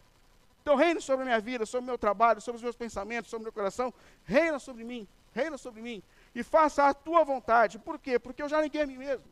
Então, 0.61 0.75
reine 0.75 1.01
sobre 1.01 1.23
a 1.23 1.25
minha 1.25 1.39
vida, 1.41 1.65
sobre 1.65 1.83
o 1.83 1.87
meu 1.87 1.97
trabalho, 1.97 2.39
sobre 2.39 2.57
os 2.57 2.63
meus 2.63 2.75
pensamentos, 2.75 3.29
sobre 3.29 3.43
o 3.43 3.45
meu 3.45 3.51
coração. 3.51 3.93
Reina 4.23 4.59
sobre 4.59 4.83
mim, 4.83 5.07
reina 5.33 5.57
sobre 5.57 5.81
mim. 5.81 6.01
E 6.35 6.43
faça 6.43 6.87
a 6.87 6.93
tua 6.93 7.23
vontade. 7.23 7.77
Por 7.79 7.99
quê? 7.99 8.17
Porque 8.17 8.41
eu 8.41 8.49
já 8.49 8.61
neguei 8.61 8.81
a 8.81 8.87
mim 8.87 8.97
mesmo. 8.97 9.25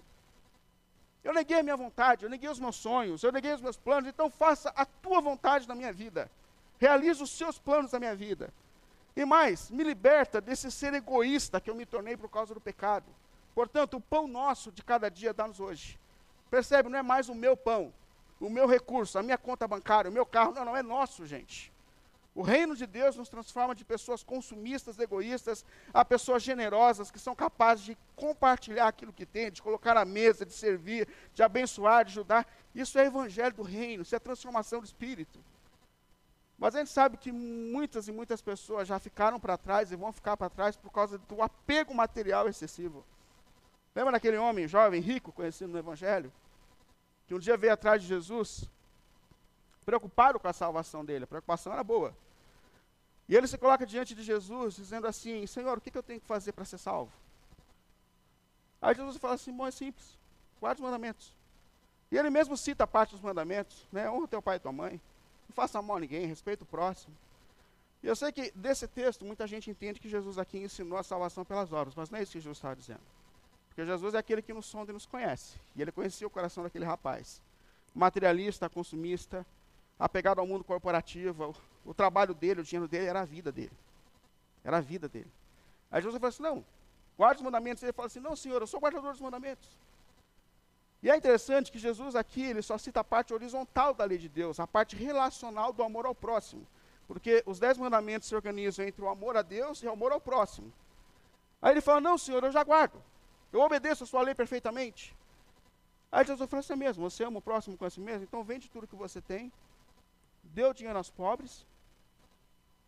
Eu 1.24 1.34
neguei 1.34 1.60
a 1.60 1.64
minha 1.64 1.78
vontade, 1.78 2.24
eu 2.24 2.30
neguei 2.30 2.50
os 2.50 2.60
meus 2.60 2.76
sonhos, 2.76 3.24
eu 3.24 3.32
neguei 3.32 3.54
os 3.54 3.62
meus 3.62 3.78
planos, 3.78 4.10
então 4.10 4.30
faça 4.30 4.72
a 4.76 4.86
tua 4.86 5.22
vontade 5.22 5.68
na 5.68 5.76
minha 5.76 5.94
vida. 5.94 6.32
Realize 6.80 7.22
os 7.22 7.30
seus 7.30 7.60
planos 7.60 7.92
na 7.92 8.00
minha 8.00 8.16
vida. 8.16 8.52
E 9.16 9.24
mais, 9.24 9.70
me 9.70 9.84
liberta 9.84 10.42
desse 10.42 10.72
ser 10.72 10.94
egoísta 10.94 11.62
que 11.62 11.70
eu 11.70 11.76
me 11.76 11.86
tornei 11.86 12.18
por 12.18 12.30
causa 12.30 12.54
do 12.56 12.62
pecado. 12.62 13.06
Portanto, 13.54 13.98
o 13.98 14.02
pão 14.02 14.28
nosso 14.28 14.72
de 14.72 14.84
cada 14.84 15.10
dia 15.10 15.34
dá-nos 15.34 15.60
hoje. 15.60 16.00
Percebe? 16.50 16.90
Não 16.90 16.98
é 16.98 17.04
mais 17.04 17.30
o 17.30 17.36
meu 17.36 17.56
pão, 17.56 17.94
o 18.40 18.50
meu 18.50 18.66
recurso, 18.66 19.20
a 19.20 19.24
minha 19.24 19.38
conta 19.38 19.68
bancária, 19.68 20.10
o 20.10 20.14
meu 20.14 20.26
carro. 20.26 20.54
Não, 20.54 20.66
não 20.66 20.76
é 20.76 20.82
nosso, 20.82 21.26
gente. 21.26 21.71
O 22.34 22.42
reino 22.42 22.76
de 22.76 22.86
Deus 22.86 23.18
nos 23.18 23.28
transforma 23.28 23.76
de 23.76 23.84
pessoas 23.84 24.24
consumistas, 24.24 24.98
egoístas, 24.98 25.66
a 25.94 26.06
pessoas 26.06 26.42
generosas 26.42 27.12
que 27.12 27.20
são 27.20 27.36
capazes 27.36 27.84
de 27.84 27.98
compartilhar 28.16 28.88
aquilo 28.88 29.12
que 29.12 29.26
têm, 29.26 29.52
de 29.52 29.62
colocar 29.62 29.98
à 29.98 30.06
mesa, 30.06 30.46
de 30.46 30.54
servir, 30.54 31.08
de 31.34 31.44
abençoar, 31.44 32.06
de 32.06 32.12
ajudar. 32.12 32.48
Isso 32.74 32.98
é 32.98 33.06
evangelho 33.06 33.54
do 33.54 33.64
reino, 33.64 34.04
isso 34.04 34.16
é 34.16 34.20
transformação 34.20 34.80
do 34.80 34.86
espírito. 34.86 35.44
Mas 36.58 36.76
a 36.76 36.80
gente 36.80 36.92
sabe 36.92 37.18
que 37.18 37.34
muitas 37.34 38.08
e 38.08 38.14
muitas 38.14 38.42
pessoas 38.42 38.88
já 38.88 38.98
ficaram 38.98 39.38
para 39.38 39.58
trás 39.58 39.92
e 39.92 39.96
vão 39.98 40.14
ficar 40.14 40.38
para 40.38 40.50
trás 40.50 40.78
por 40.78 40.92
causa 40.92 41.18
do 41.18 41.42
apego 41.42 41.94
material 41.94 42.48
excessivo. 42.48 43.04
Lembra 43.94 44.14
daquele 44.14 44.38
homem 44.38 44.68
jovem, 44.70 45.02
rico, 45.02 45.34
conhecido 45.34 45.74
no 45.74 45.80
Evangelho? 45.80 46.32
Que 47.28 47.34
um 47.36 47.40
dia 47.40 47.58
veio 47.58 47.74
atrás 47.74 48.02
de 48.02 48.08
Jesus 48.08 48.70
preocupado 49.86 50.40
com 50.40 50.48
a 50.48 50.54
salvação 50.54 51.04
dele, 51.04 51.26
a 51.26 51.28
preocupação 51.28 51.74
era 51.74 51.84
boa. 51.84 52.16
E 53.28 53.36
ele 53.36 53.48
se 53.48 53.58
coloca 53.58 53.86
diante 53.86 54.14
de 54.14 54.24
Jesus, 54.24 54.76
dizendo 54.76 55.08
assim: 55.08 55.46
Senhor, 55.48 55.78
o 55.78 55.82
que, 55.82 55.92
que 55.92 55.98
eu 55.98 56.04
tenho 56.04 56.20
que 56.20 56.28
fazer 56.28 56.52
para 56.52 56.66
ser 56.66 56.78
salvo? 56.78 57.12
Aí 58.82 58.96
Jesus 58.96 59.18
fala 59.18 59.36
assim: 59.36 59.54
bom, 59.54 59.66
é 59.66 59.72
simples, 59.72 60.18
guarde 60.60 60.82
os 60.82 60.86
mandamentos. 60.86 61.34
E 62.12 62.18
ele 62.18 62.30
mesmo 62.30 62.58
cita 62.58 62.84
a 62.84 62.88
parte 62.88 63.12
dos 63.12 63.22
mandamentos, 63.22 63.88
né? 63.92 64.10
Honra 64.10 64.28
teu 64.28 64.42
pai 64.42 64.58
e 64.58 64.60
tua 64.60 64.72
mãe, 64.72 65.00
não 65.48 65.56
faça 65.56 65.82
mal 65.82 65.98
a 65.98 66.00
ninguém, 66.00 66.26
respeita 66.26 66.64
o 66.64 66.68
próximo. 66.68 67.16
E 68.04 68.08
eu 68.08 68.16
sei 68.16 68.32
que 68.32 68.52
desse 68.52 68.88
texto 68.88 69.24
muita 69.24 69.48
gente 69.48 69.70
entende 69.70 70.00
que 70.00 70.10
Jesus 70.10 70.38
aqui 70.38 70.58
ensinou 70.58 70.98
a 70.98 71.04
salvação 71.04 71.46
pelas 71.46 71.72
obras, 71.72 71.96
mas 71.96 72.10
não 72.10 72.20
é 72.20 72.24
isso 72.24 72.32
que 72.32 72.40
Jesus 72.40 72.58
estava 72.58 72.76
dizendo. 72.76 73.02
Porque 73.68 73.86
Jesus 73.86 74.14
é 74.14 74.18
aquele 74.18 74.42
que 74.42 74.54
nos 74.54 74.66
sonda 74.66 74.92
e 74.92 74.94
nos 74.94 75.06
conhece. 75.06 75.58
E 75.76 75.82
ele 75.82 75.92
conhecia 75.92 76.28
o 76.28 76.30
coração 76.30 76.64
daquele 76.64 76.84
rapaz. 76.84 77.42
Materialista, 77.96 78.68
consumista, 78.70 79.46
apegado 80.02 80.40
ao 80.40 80.48
mundo 80.48 80.64
corporativo, 80.64 81.56
o, 81.86 81.94
trabalho 81.94 82.34
dele, 82.34 82.62
o 82.62 82.64
dinheiro 82.64 82.88
dele 82.88 83.06
era 83.06 83.22
a 83.22 83.26
vida 83.26 83.52
dele. 83.52 83.72
Era 84.64 84.78
a 84.78 84.82
vida 84.82 85.08
dele. 85.08 85.32
Aí 85.92 86.02
Jesus 86.02 86.20
falou 86.20 86.30
assim: 86.30 86.42
não, 86.42 86.66
guarde 87.16 87.38
os 87.38 87.44
mandamentos. 87.44 87.84
Ele 87.84 87.94
fala 87.94 88.08
assim: 88.08 88.20
não, 88.20 88.36
senhor, 88.36 88.60
eu 88.62 88.68
sou 88.68 88.80
guardador 88.80 89.12
dos 89.12 89.22
mandamentos. 89.22 89.70
E 91.04 91.10
é 91.10 91.16
interessante 91.16 91.72
que 91.72 91.78
Jesus 91.78 92.16
aqui, 92.16 92.42
ele 92.42 92.64
só 92.64 92.78
cita 92.80 93.00
a 93.00 93.04
parte 93.04 93.34
horizontal 93.34 93.94
da 93.94 94.04
lei 94.04 94.18
de 94.18 94.28
Deus, 94.28 94.60
a 94.60 94.68
parte 94.68 94.96
relacional 94.96 95.72
do 95.72 95.84
amor 95.84 96.06
ao 96.08 96.16
próximo. 96.16 96.66
Porque 97.08 97.44
os 97.46 97.60
dez 97.60 97.78
mandamentos 97.78 98.28
se 98.28 98.36
organizam 98.36 98.86
entre 98.86 99.04
o 99.04 99.10
amor 99.10 99.38
a 99.38 99.44
Deus 99.44 99.84
e 99.84 99.88
o 99.88 99.92
amor 99.92 100.12
ao 100.12 100.22
próximo. 100.22 100.74
Aí 101.62 101.74
ele 101.74 101.82
fala: 101.82 102.02
não, 102.02 102.18
senhor, 102.18 102.44
eu 102.44 102.52
já 102.52 102.64
guardo. 102.64 103.00
Eu 103.54 103.60
obedeço 103.62 104.04
a 104.04 104.08
sua 104.08 104.24
lei 104.24 104.34
perfeitamente. 104.34 105.16
Aí 106.12 106.26
Jesus 106.26 106.50
falou 106.50 106.62
assim 106.62 106.76
mesmo: 106.76 107.08
você 107.08 107.24
ama 107.24 107.38
o 107.38 107.42
próximo 107.42 107.78
com 107.78 107.88
si 107.88 108.00
mesmo? 108.00 108.24
Então 108.24 108.44
vende 108.44 108.68
tudo 108.68 108.88
que 108.88 108.96
você 108.96 109.22
tem 109.22 109.52
deu 110.54 110.74
dinheiro 110.74 110.98
aos 110.98 111.10
pobres 111.10 111.66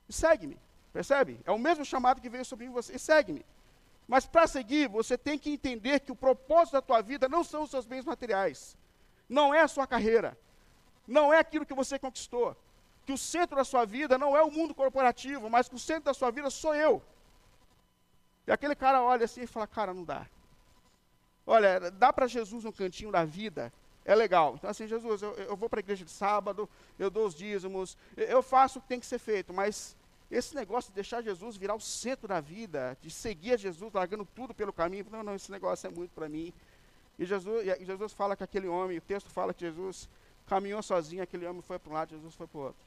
e 0.07 0.13
segue-me. 0.13 0.57
Percebe? 0.91 1.39
É 1.45 1.51
o 1.51 1.57
mesmo 1.57 1.83
chamado 1.83 2.21
que 2.21 2.29
veio 2.29 2.45
sobre 2.45 2.65
mim 2.65 2.71
você. 2.71 2.95
E 2.95 2.99
segue-me. 2.99 3.45
Mas 4.07 4.25
para 4.25 4.45
seguir, 4.47 4.87
você 4.87 5.17
tem 5.17 5.39
que 5.39 5.49
entender 5.49 6.01
que 6.01 6.11
o 6.11 6.15
propósito 6.15 6.73
da 6.73 6.81
tua 6.81 7.01
vida 7.01 7.27
não 7.27 7.43
são 7.43 7.63
os 7.63 7.71
seus 7.71 7.85
bens 7.85 8.05
materiais. 8.05 8.77
Não 9.27 9.53
é 9.53 9.61
a 9.61 9.67
sua 9.67 9.87
carreira. 9.87 10.37
Não 11.07 11.33
é 11.33 11.39
aquilo 11.39 11.65
que 11.65 11.73
você 11.73 11.97
conquistou. 11.97 12.55
Que 13.05 13.13
o 13.13 13.17
centro 13.17 13.55
da 13.55 13.63
sua 13.63 13.85
vida 13.85 14.17
não 14.17 14.35
é 14.37 14.43
o 14.43 14.51
mundo 14.51 14.75
corporativo, 14.75 15.49
mas 15.49 15.67
que 15.67 15.75
o 15.75 15.79
centro 15.79 16.05
da 16.05 16.13
sua 16.13 16.31
vida 16.31 16.49
sou 16.49 16.75
eu. 16.75 17.01
E 18.45 18.51
aquele 18.51 18.75
cara 18.75 19.01
olha 19.01 19.25
assim 19.25 19.41
e 19.41 19.47
fala: 19.47 19.65
Cara, 19.65 19.93
não 19.93 20.03
dá. 20.03 20.27
Olha, 21.45 21.91
dá 21.91 22.13
para 22.13 22.27
Jesus 22.27 22.63
no 22.63 22.71
cantinho 22.71 23.11
da 23.11 23.25
vida 23.25 23.73
é 24.05 24.15
legal. 24.15 24.55
Então, 24.55 24.69
assim, 24.69 24.87
Jesus, 24.87 25.21
eu, 25.21 25.33
eu 25.33 25.55
vou 25.55 25.69
para 25.69 25.79
a 25.79 25.81
igreja 25.81 26.03
de 26.03 26.11
sábado, 26.11 26.69
eu 26.99 27.09
dou 27.09 27.27
os 27.27 27.35
dízimos, 27.35 27.97
eu 28.17 28.41
faço 28.41 28.79
o 28.79 28.81
que 28.81 28.87
tem 28.87 28.99
que 28.99 29.05
ser 29.05 29.19
feito, 29.19 29.53
mas 29.53 29.95
esse 30.29 30.55
negócio 30.55 30.89
de 30.89 30.95
deixar 30.95 31.21
Jesus 31.21 31.55
virar 31.57 31.75
o 31.75 31.79
centro 31.79 32.27
da 32.27 32.41
vida, 32.41 32.97
de 33.01 33.09
seguir 33.09 33.53
a 33.53 33.57
Jesus, 33.57 33.93
largando 33.93 34.25
tudo 34.25 34.53
pelo 34.53 34.73
caminho, 34.73 35.05
não, 35.11 35.23
não, 35.23 35.35
esse 35.35 35.51
negócio 35.51 35.87
é 35.87 35.91
muito 35.91 36.11
para 36.11 36.27
mim. 36.27 36.51
E 37.19 37.25
Jesus, 37.25 37.65
e 37.79 37.85
Jesus 37.85 38.13
fala 38.13 38.35
que 38.35 38.43
aquele 38.43 38.67
homem, 38.67 38.97
o 38.97 39.01
texto 39.01 39.29
fala 39.29 39.53
que 39.53 39.61
Jesus 39.61 40.09
caminhou 40.47 40.81
sozinho, 40.81 41.21
aquele 41.21 41.45
homem 41.45 41.61
foi 41.61 41.77
para 41.77 41.91
um 41.91 41.93
lado, 41.93 42.09
Jesus 42.09 42.33
foi 42.33 42.47
para 42.47 42.57
o 42.57 42.63
outro. 42.63 42.83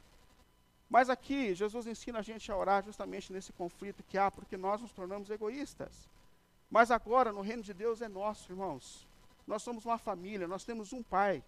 Mas 0.89 1.09
aqui, 1.09 1.55
Jesus 1.55 1.87
ensina 1.87 2.19
a 2.19 2.23
gente 2.23 2.51
a 2.51 2.57
orar 2.57 2.85
justamente 2.85 3.33
nesse 3.33 3.53
conflito 3.53 4.03
que 4.09 4.19
há, 4.19 4.31
porque 4.31 4.57
nós 4.57 4.81
nos 4.81 4.93
tornamos 4.93 5.31
egoístas. 5.31 6.09
Mas 6.71 6.91
agora, 6.91 7.33
no 7.33 7.41
reino 7.41 7.63
de 7.63 7.73
Deus, 7.73 8.03
é 8.03 8.09
nosso, 8.09 8.53
irmãos. 8.53 9.06
Nós 9.47 9.63
somos 9.63 9.85
uma 9.85 9.99
família, 9.99 10.49
nós 10.49 10.65
temos 10.65 10.93
um 10.93 11.03
pai. 11.03 11.43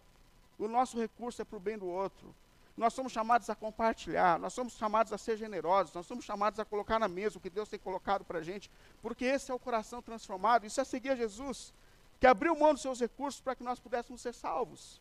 O 0.58 0.68
nosso 0.68 0.98
recurso 0.98 1.42
é 1.42 1.44
para 1.44 1.56
o 1.56 1.60
bem 1.60 1.76
do 1.76 1.86
outro. 1.86 2.34
Nós 2.76 2.94
somos 2.94 3.12
chamados 3.12 3.50
a 3.50 3.56
compartilhar, 3.56 4.38
nós 4.38 4.52
somos 4.52 4.74
chamados 4.74 5.12
a 5.12 5.18
ser 5.18 5.36
generosos, 5.36 5.92
nós 5.92 6.06
somos 6.06 6.24
chamados 6.24 6.60
a 6.60 6.64
colocar 6.64 7.00
na 7.00 7.08
mesa 7.08 7.36
o 7.36 7.40
que 7.40 7.50
Deus 7.50 7.68
tem 7.68 7.78
colocado 7.78 8.24
para 8.24 8.38
a 8.38 8.42
gente, 8.42 8.70
porque 9.02 9.24
esse 9.24 9.50
é 9.50 9.54
o 9.54 9.58
coração 9.58 10.00
transformado. 10.00 10.64
Isso 10.64 10.80
é 10.80 10.84
seguir 10.84 11.10
a 11.10 11.16
Jesus, 11.16 11.74
que 12.20 12.26
abriu 12.26 12.54
mão 12.54 12.72
dos 12.72 12.82
seus 12.82 13.00
recursos 13.00 13.40
para 13.40 13.56
que 13.56 13.64
nós 13.64 13.80
pudéssemos 13.80 14.20
ser 14.20 14.32
salvos. 14.32 15.00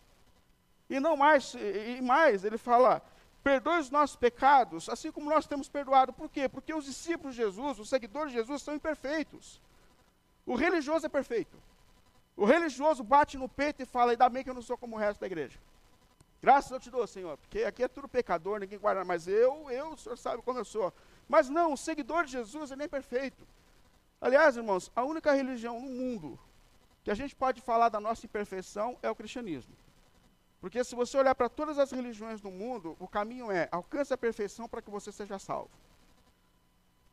E 0.89 0.99
não 0.99 1.15
mais, 1.15 1.53
e 1.53 2.01
mais, 2.01 2.43
ele 2.43 2.57
fala, 2.57 2.99
perdoe 3.43 3.79
os 3.79 3.91
nossos 3.91 4.15
pecados, 4.15 4.89
assim 4.89 5.11
como 5.11 5.29
nós 5.29 5.45
temos 5.45 5.69
perdoado. 5.69 6.11
Por 6.11 6.29
quê? 6.29 6.49
Porque 6.49 6.73
os 6.73 6.85
discípulos 6.85 7.35
de 7.35 7.43
Jesus, 7.43 7.77
os 7.77 7.89
seguidores 7.89 8.31
de 8.31 8.39
Jesus, 8.39 8.63
são 8.63 8.73
imperfeitos. 8.73 9.61
O 10.47 10.55
religioso 10.55 11.05
é 11.05 11.09
perfeito. 11.09 11.55
O 12.37 12.45
religioso 12.45 13.03
bate 13.03 13.35
no 13.35 13.49
peito 13.49 13.81
e 13.81 13.85
fala: 13.85 14.11
ainda 14.11 14.29
bem 14.29 14.43
que 14.43 14.49
eu 14.49 14.53
não 14.53 14.61
sou 14.61 14.77
como 14.77 14.95
o 14.95 14.99
resto 14.99 15.19
da 15.19 15.25
igreja. 15.25 15.59
Graças 16.39 16.69
eu 16.71 16.79
te 16.79 16.91
dou, 16.91 17.05
Senhor, 17.07 17.35
porque 17.37 17.63
aqui 17.63 17.83
é 17.83 17.87
tudo 17.87 18.07
pecador, 18.07 18.59
ninguém 18.59 18.77
guarda, 18.77 19.03
mas 19.03 19.27
eu, 19.27 19.69
eu, 19.71 19.93
o 19.93 19.97
Senhor 19.97 20.15
sabe 20.17 20.43
como 20.43 20.59
eu 20.59 20.65
sou. 20.65 20.93
Mas 21.27 21.49
não, 21.49 21.73
o 21.73 21.77
seguidor 21.77 22.25
de 22.25 22.31
Jesus 22.31 22.71
é 22.71 22.75
nem 22.75 22.87
perfeito. 22.87 23.45
Aliás, 24.21 24.55
irmãos, 24.55 24.91
a 24.95 25.03
única 25.03 25.33
religião 25.33 25.81
no 25.81 25.89
mundo 25.89 26.39
que 27.03 27.09
a 27.09 27.15
gente 27.15 27.35
pode 27.35 27.59
falar 27.59 27.89
da 27.89 27.99
nossa 27.99 28.25
imperfeição 28.25 28.97
é 29.01 29.09
o 29.09 29.15
cristianismo. 29.15 29.75
Porque 30.61 30.83
se 30.83 30.95
você 30.95 31.17
olhar 31.17 31.33
para 31.33 31.49
todas 31.49 31.79
as 31.79 31.91
religiões 31.91 32.39
do 32.39 32.51
mundo, 32.51 32.95
o 32.99 33.07
caminho 33.07 33.51
é 33.51 33.67
alcance 33.71 34.13
a 34.13 34.17
perfeição 34.17 34.69
para 34.69 34.81
que 34.81 34.91
você 34.91 35.11
seja 35.11 35.39
salvo. 35.39 35.71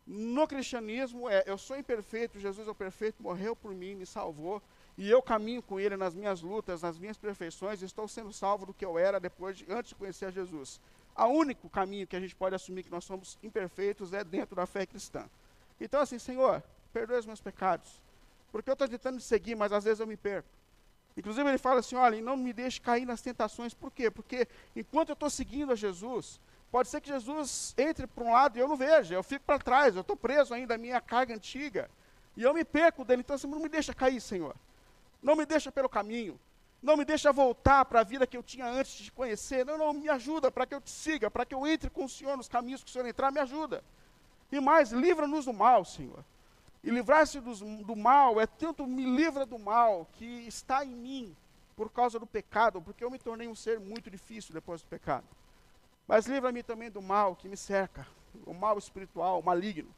No 0.06 0.46
cristianismo 0.46 1.30
é 1.30 1.44
eu 1.46 1.56
sou 1.56 1.78
imperfeito, 1.78 2.38
Jesus 2.38 2.68
é 2.68 2.70
o 2.70 2.74
perfeito, 2.74 3.22
morreu 3.22 3.56
por 3.56 3.74
mim, 3.74 3.94
me 3.94 4.04
salvou, 4.04 4.62
e 4.96 5.11
eu 5.11 5.20
caminho 5.20 5.62
com 5.62 5.80
ele 5.80 5.96
nas 5.96 6.14
minhas 6.14 6.40
lutas, 6.40 6.83
nas 6.83 6.98
minhas 6.98 7.16
perfeições, 7.16 7.83
estou 7.83 8.07
sendo 8.07 8.33
salvo 8.33 8.66
do 8.66 8.74
que 8.74 8.85
eu 8.85 8.98
era 8.98 9.18
depois 9.18 9.59
de, 9.59 9.66
antes 9.68 9.88
de 9.88 9.94
conhecer 9.94 10.26
a 10.26 10.30
Jesus. 10.30 10.80
O 11.16 11.26
único 11.26 11.68
caminho 11.68 12.07
que 12.07 12.16
a 12.16 12.20
gente 12.20 12.35
pode 12.35 12.54
assumir 12.54 12.85
que 12.85 12.90
nós 12.90 13.04
somos 13.04 13.38
imperfeitos 13.42 14.12
é 14.12 14.22
dentro 14.22 14.54
da 14.54 14.66
fé 14.66 14.87
cristã. 14.87 15.28
Então 15.80 16.00
assim, 16.00 16.18
Senhor, 16.18 16.62
perdoe 16.92 17.18
os 17.18 17.26
meus 17.26 17.40
pecados, 17.40 18.00
porque 18.52 18.70
eu 18.70 18.74
estou 18.74 18.88
tentando 18.88 19.20
seguir, 19.20 19.57
mas 19.57 19.72
às 19.72 19.85
vezes 19.85 20.00
eu 20.00 20.07
me 20.07 20.16
perco. 20.16 20.48
Inclusive 21.16 21.48
ele 21.48 21.59
fala 21.59 21.80
assim, 21.80 21.96
olha, 21.96 22.20
não 22.20 22.37
me 22.37 22.52
deixe 22.52 22.80
cair 22.80 23.07
nas 23.07 23.20
tentações. 23.20 23.72
Por 23.72 23.90
quê? 23.90 24.11
Porque 24.11 24.48
enquanto 24.74 25.11
eu 25.11 25.14
estou 25.14 25.30
seguindo 25.30 25.72
a 25.72 25.76
Jesus, 25.76 26.40
pode 26.72 26.88
ser 26.88 27.00
que 27.00 27.09
Jesus 27.09 27.74
entre 27.78 28.07
para 28.07 28.24
um 28.24 28.33
lado 28.33 28.57
e 28.57 28.61
eu 28.61 28.66
não 28.66 28.76
veja, 28.76 29.14
eu 29.14 29.22
fico 29.22 29.44
para 29.44 29.59
trás, 29.59 29.94
eu 29.94 30.00
estou 30.00 30.16
preso 30.16 30.52
ainda 30.52 30.74
à 30.74 30.78
minha 30.78 31.00
carga 31.00 31.35
antiga, 31.35 31.88
e 32.37 32.42
eu 32.42 32.52
me 32.52 32.64
perco 32.64 33.04
dele. 33.04 33.20
Então, 33.20 33.37
assim, 33.37 33.46
não 33.46 33.61
me 33.61 33.68
deixa 33.68 33.94
cair, 33.94 34.20
Senhor. 34.20 34.57
Não 35.24 35.34
me 35.34 35.46
deixa 35.46 35.72
pelo 35.72 35.88
caminho. 35.88 36.38
Não 36.82 36.98
me 36.98 37.04
deixa 37.04 37.32
voltar 37.32 37.87
para 37.87 38.00
a 38.00 38.04
vida 38.04 38.26
que 38.26 38.37
eu 38.37 38.42
tinha 38.42 38.66
antes 38.66 38.92
de 38.92 39.04
te 39.04 39.12
conhecer. 39.12 39.64
Não, 39.64 39.78
não, 39.78 39.94
me 39.94 40.10
ajuda 40.10 40.52
para 40.52 40.66
que 40.66 40.74
eu 40.74 40.82
te 40.82 40.90
siga, 40.90 41.30
para 41.30 41.46
que 41.46 41.54
eu 41.54 41.66
entre 41.66 41.88
com 41.88 42.04
o 42.04 42.08
Senhor 42.08 42.37
nos 42.37 42.46
caminhos 42.46 42.84
que 42.84 42.90
o 42.90 42.92
Senhor 42.92 43.06
entrar, 43.06 43.32
me 43.32 43.40
ajuda. 43.40 43.82
E 44.52 44.60
mais, 44.60 44.92
livra-nos 44.92 45.46
do 45.46 45.52
mal, 45.54 45.82
Senhor. 45.82 46.22
E 46.82 46.90
livrar-se 46.90 47.40
do 47.40 47.96
mal 47.96 48.38
é 48.38 48.46
tanto 48.46 48.87
me 48.87 49.02
livra 49.02 49.46
do 49.46 49.58
mal 49.58 50.06
que 50.12 50.46
está 50.46 50.84
em 50.84 50.90
mim 50.90 51.37
por 51.74 51.90
causa 51.90 52.18
do 52.18 52.26
pecado, 52.26 52.82
porque 52.82 53.02
eu 53.02 53.10
me 53.10 53.18
tornei 53.18 53.48
um 53.48 53.54
ser 53.54 53.80
muito 53.80 54.10
difícil 54.10 54.52
depois 54.52 54.82
do 54.82 54.88
pecado. 54.88 55.24
Mas 56.06 56.26
livra-me 56.26 56.62
também 56.62 56.90
do 56.90 57.00
mal 57.00 57.34
que 57.34 57.48
me 57.48 57.56
cerca, 57.56 58.06
o 58.44 58.52
mal 58.52 58.76
espiritual, 58.76 59.40
o 59.40 59.42
maligno. 59.42 59.88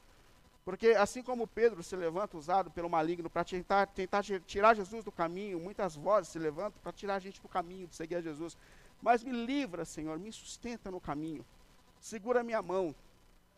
Porque 0.66 0.88
assim 0.88 1.22
como 1.22 1.46
Pedro 1.46 1.80
se 1.80 1.94
levanta 1.94 2.36
usado 2.36 2.72
pelo 2.72 2.90
maligno 2.90 3.30
para 3.30 3.44
tentar, 3.44 3.86
tentar 3.86 4.24
tirar 4.24 4.74
Jesus 4.74 5.04
do 5.04 5.12
caminho, 5.12 5.60
muitas 5.60 5.94
vozes 5.94 6.32
se 6.32 6.40
levantam 6.40 6.80
para 6.82 6.90
tirar 6.90 7.14
a 7.14 7.18
gente 7.20 7.40
do 7.40 7.46
caminho, 7.46 7.86
de 7.86 7.94
seguir 7.94 8.16
a 8.16 8.20
Jesus. 8.20 8.58
Mas 9.00 9.22
me 9.22 9.30
livra, 9.30 9.84
Senhor, 9.84 10.18
me 10.18 10.32
sustenta 10.32 10.90
no 10.90 11.00
caminho. 11.00 11.46
Segura 12.00 12.42
minha 12.42 12.60
mão, 12.60 12.92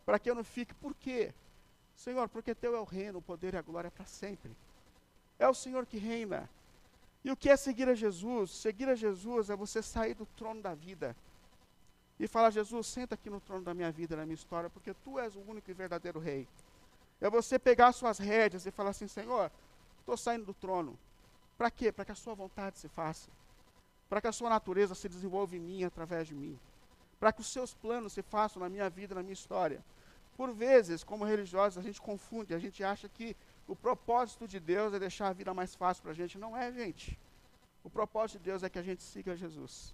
para 0.04 0.18
que 0.18 0.28
eu 0.28 0.34
não 0.34 0.44
fique. 0.44 0.74
Por 0.74 0.94
quê? 0.94 1.32
Senhor, 1.96 2.28
porque 2.28 2.54
teu 2.54 2.76
é 2.76 2.78
o 2.78 2.84
reino, 2.84 3.20
o 3.20 3.22
poder 3.22 3.54
e 3.54 3.56
a 3.56 3.62
glória 3.62 3.90
para 3.90 4.04
sempre. 4.04 4.54
É 5.38 5.48
o 5.48 5.54
Senhor 5.54 5.86
que 5.86 5.96
reina. 5.96 6.46
E 7.24 7.30
o 7.30 7.36
que 7.36 7.48
é 7.48 7.56
seguir 7.56 7.88
a 7.88 7.94
Jesus? 7.94 8.50
Seguir 8.50 8.86
a 8.86 8.94
Jesus 8.94 9.48
é 9.48 9.56
você 9.56 9.80
sair 9.82 10.12
do 10.12 10.26
trono 10.36 10.60
da 10.60 10.74
vida 10.74 11.16
e 12.20 12.28
falar: 12.28 12.50
Jesus, 12.50 12.86
senta 12.86 13.14
aqui 13.14 13.30
no 13.30 13.40
trono 13.40 13.64
da 13.64 13.72
minha 13.72 13.90
vida, 13.90 14.14
na 14.14 14.26
minha 14.26 14.34
história, 14.34 14.68
porque 14.68 14.92
tu 14.92 15.18
és 15.18 15.34
o 15.34 15.40
único 15.40 15.70
e 15.70 15.72
verdadeiro 15.74 16.20
rei. 16.20 16.46
É 17.20 17.28
você 17.28 17.58
pegar 17.58 17.92
suas 17.92 18.18
rédeas 18.18 18.66
e 18.66 18.70
falar 18.70 18.90
assim: 18.90 19.08
Senhor, 19.08 19.50
estou 20.00 20.16
saindo 20.16 20.46
do 20.46 20.54
trono. 20.54 20.98
Para 21.56 21.70
quê? 21.70 21.90
Para 21.90 22.04
que 22.04 22.12
a 22.12 22.14
sua 22.14 22.34
vontade 22.34 22.78
se 22.78 22.88
faça. 22.88 23.28
Para 24.08 24.20
que 24.20 24.28
a 24.28 24.32
sua 24.32 24.48
natureza 24.48 24.94
se 24.94 25.08
desenvolva 25.08 25.56
em 25.56 25.60
mim, 25.60 25.84
através 25.84 26.28
de 26.28 26.34
mim. 26.34 26.58
Para 27.18 27.32
que 27.32 27.40
os 27.40 27.48
seus 27.48 27.74
planos 27.74 28.12
se 28.12 28.22
façam 28.22 28.62
na 28.62 28.68
minha 28.68 28.88
vida, 28.88 29.14
na 29.14 29.22
minha 29.22 29.32
história. 29.32 29.84
Por 30.36 30.52
vezes, 30.52 31.02
como 31.02 31.24
religiosos, 31.24 31.76
a 31.76 31.82
gente 31.82 32.00
confunde, 32.00 32.54
a 32.54 32.58
gente 32.60 32.82
acha 32.84 33.08
que 33.08 33.36
o 33.66 33.74
propósito 33.74 34.46
de 34.46 34.60
Deus 34.60 34.94
é 34.94 34.98
deixar 34.98 35.28
a 35.28 35.32
vida 35.32 35.52
mais 35.52 35.74
fácil 35.74 36.02
para 36.02 36.12
a 36.12 36.14
gente. 36.14 36.38
Não 36.38 36.56
é, 36.56 36.72
gente. 36.72 37.18
O 37.82 37.90
propósito 37.90 38.38
de 38.38 38.44
Deus 38.44 38.62
é 38.62 38.70
que 38.70 38.78
a 38.78 38.82
gente 38.82 39.02
siga 39.02 39.36
Jesus. 39.36 39.92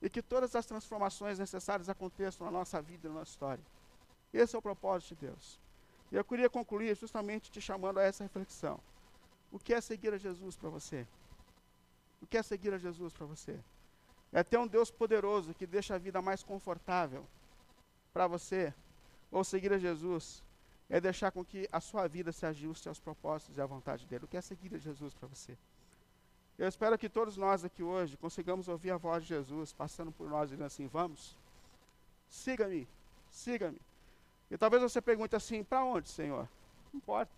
E 0.00 0.08
que 0.08 0.22
todas 0.22 0.56
as 0.56 0.64
transformações 0.64 1.38
necessárias 1.38 1.90
aconteçam 1.90 2.46
na 2.46 2.50
nossa 2.50 2.80
vida 2.80 3.06
e 3.06 3.10
na 3.10 3.18
nossa 3.18 3.30
história. 3.30 3.62
Esse 4.32 4.56
é 4.56 4.58
o 4.58 4.62
propósito 4.62 5.14
de 5.14 5.26
Deus. 5.26 5.60
E 6.14 6.16
eu 6.16 6.24
queria 6.24 6.48
concluir 6.48 6.96
justamente 6.96 7.50
te 7.50 7.60
chamando 7.60 7.98
a 7.98 8.04
essa 8.04 8.22
reflexão. 8.22 8.78
O 9.50 9.58
que 9.58 9.74
é 9.74 9.80
seguir 9.80 10.14
a 10.14 10.16
Jesus 10.16 10.54
para 10.54 10.70
você? 10.70 11.04
O 12.22 12.26
que 12.28 12.38
é 12.38 12.42
seguir 12.44 12.72
a 12.72 12.78
Jesus 12.78 13.12
para 13.12 13.26
você? 13.26 13.58
É 14.32 14.44
ter 14.44 14.56
um 14.56 14.68
Deus 14.68 14.92
poderoso 14.92 15.52
que 15.54 15.66
deixa 15.66 15.96
a 15.96 15.98
vida 15.98 16.22
mais 16.22 16.40
confortável 16.40 17.26
para 18.12 18.28
você 18.28 18.72
ou 19.28 19.42
seguir 19.42 19.72
a 19.72 19.78
Jesus 19.78 20.40
é 20.88 21.00
deixar 21.00 21.32
com 21.32 21.44
que 21.44 21.68
a 21.72 21.80
sua 21.80 22.06
vida 22.06 22.30
se 22.30 22.46
ajuste 22.46 22.88
aos 22.88 23.00
propósitos 23.00 23.58
e 23.58 23.60
à 23.60 23.66
vontade 23.66 24.06
dele. 24.06 24.24
O 24.24 24.28
que 24.28 24.36
é 24.36 24.40
seguir 24.40 24.72
a 24.72 24.78
Jesus 24.78 25.12
para 25.14 25.26
você? 25.26 25.58
Eu 26.56 26.68
espero 26.68 26.96
que 26.96 27.08
todos 27.08 27.36
nós 27.36 27.64
aqui 27.64 27.82
hoje 27.82 28.16
consigamos 28.16 28.68
ouvir 28.68 28.92
a 28.92 28.96
voz 28.96 29.24
de 29.24 29.30
Jesus 29.30 29.72
passando 29.72 30.12
por 30.12 30.30
nós 30.30 30.50
dizendo 30.50 30.64
assim: 30.64 30.86
vamos, 30.86 31.36
siga-me, 32.30 32.86
siga-me. 33.32 33.80
E 34.54 34.56
talvez 34.56 34.80
você 34.80 35.02
pergunte 35.02 35.34
assim: 35.34 35.64
para 35.64 35.84
onde, 35.84 36.08
Senhor? 36.08 36.48
Não 36.92 36.98
importa. 36.98 37.32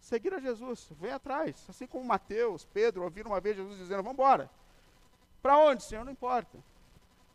Seguir 0.00 0.34
a 0.34 0.40
Jesus, 0.40 0.88
vem 1.00 1.12
atrás. 1.12 1.64
Assim 1.68 1.86
como 1.86 2.04
Mateus, 2.04 2.64
Pedro 2.64 3.04
ouviram 3.04 3.30
uma 3.30 3.40
vez 3.40 3.56
Jesus 3.56 3.78
dizendo: 3.78 4.02
vamos 4.02 4.14
embora. 4.14 4.50
Para 5.40 5.56
onde, 5.56 5.84
Senhor? 5.84 6.04
Não 6.04 6.10
importa. 6.10 6.58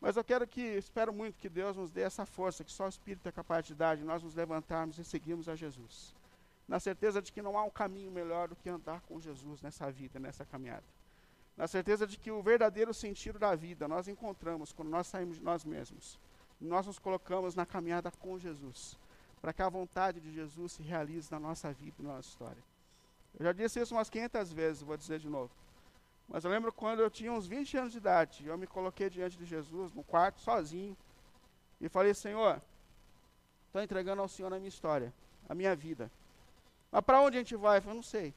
Mas 0.01 0.17
eu 0.17 0.25
quero 0.25 0.45
que, 0.45 0.61
espero 0.61 1.13
muito 1.13 1.39
que 1.39 1.47
Deus 1.47 1.77
nos 1.77 1.89
dê 1.89 2.01
essa 2.01 2.25
força 2.25 2.65
que 2.65 2.71
só 2.71 2.85
o 2.85 2.89
Espírito 2.89 3.29
é 3.29 3.31
capaz 3.31 3.65
de 3.65 3.73
dar, 3.73 3.95
de 3.95 4.03
nós 4.03 4.21
nos 4.21 4.35
levantarmos 4.35 4.99
e 4.99 5.05
seguirmos 5.05 5.47
a 5.47 5.55
Jesus. 5.55 6.13
Na 6.67 6.77
certeza 6.77 7.21
de 7.21 7.31
que 7.31 7.41
não 7.41 7.57
há 7.57 7.63
um 7.63 7.69
caminho 7.69 8.11
melhor 8.11 8.49
do 8.49 8.57
que 8.57 8.67
andar 8.67 8.99
com 9.07 9.21
Jesus 9.21 9.61
nessa 9.61 9.89
vida, 9.89 10.19
nessa 10.19 10.43
caminhada. 10.43 10.83
Na 11.55 11.65
certeza 11.65 12.05
de 12.05 12.17
que 12.17 12.29
o 12.29 12.43
verdadeiro 12.43 12.93
sentido 12.93 13.39
da 13.39 13.55
vida 13.55 13.87
nós 13.87 14.09
encontramos 14.09 14.73
quando 14.73 14.89
nós 14.89 15.07
saímos 15.07 15.37
de 15.37 15.43
nós 15.45 15.63
mesmos. 15.63 16.19
Nós 16.59 16.87
nos 16.87 16.97
colocamos 16.97 17.55
na 17.55 17.65
caminhada 17.65 18.11
com 18.11 18.39
Jesus, 18.39 18.97
para 19.41 19.53
que 19.53 19.61
a 19.61 19.69
vontade 19.69 20.19
de 20.19 20.31
Jesus 20.33 20.73
se 20.73 20.83
realize 20.83 21.31
na 21.31 21.39
nossa 21.39 21.71
vida 21.71 21.95
e 21.99 22.03
na 22.03 22.15
nossa 22.15 22.29
história. 22.29 22.63
Eu 23.39 23.45
já 23.45 23.53
disse 23.53 23.79
isso 23.79 23.93
umas 23.93 24.09
500 24.09 24.51
vezes, 24.51 24.81
vou 24.81 24.97
dizer 24.97 25.19
de 25.19 25.29
novo. 25.29 25.51
Mas 26.27 26.43
eu 26.43 26.51
lembro 26.51 26.73
quando 26.73 26.99
eu 26.99 27.09
tinha 27.09 27.31
uns 27.31 27.47
20 27.47 27.77
anos 27.77 27.91
de 27.91 27.99
idade, 27.99 28.45
eu 28.45 28.57
me 28.57 28.67
coloquei 28.67 29.09
diante 29.09 29.37
de 29.37 29.45
Jesus, 29.45 29.93
no 29.93 30.03
quarto, 30.03 30.41
sozinho, 30.41 30.97
e 31.79 31.87
falei: 31.87 32.13
Senhor, 32.13 32.61
estou 33.67 33.81
entregando 33.81 34.21
ao 34.21 34.27
Senhor 34.27 34.51
a 34.51 34.57
minha 34.57 34.67
história, 34.67 35.13
a 35.47 35.53
minha 35.53 35.75
vida. 35.75 36.11
Mas 36.91 37.01
para 37.01 37.21
onde 37.21 37.37
a 37.37 37.39
gente 37.39 37.55
vai? 37.55 37.77
Eu 37.77 37.81
falei, 37.81 37.95
não 37.95 38.03
sei. 38.03 38.33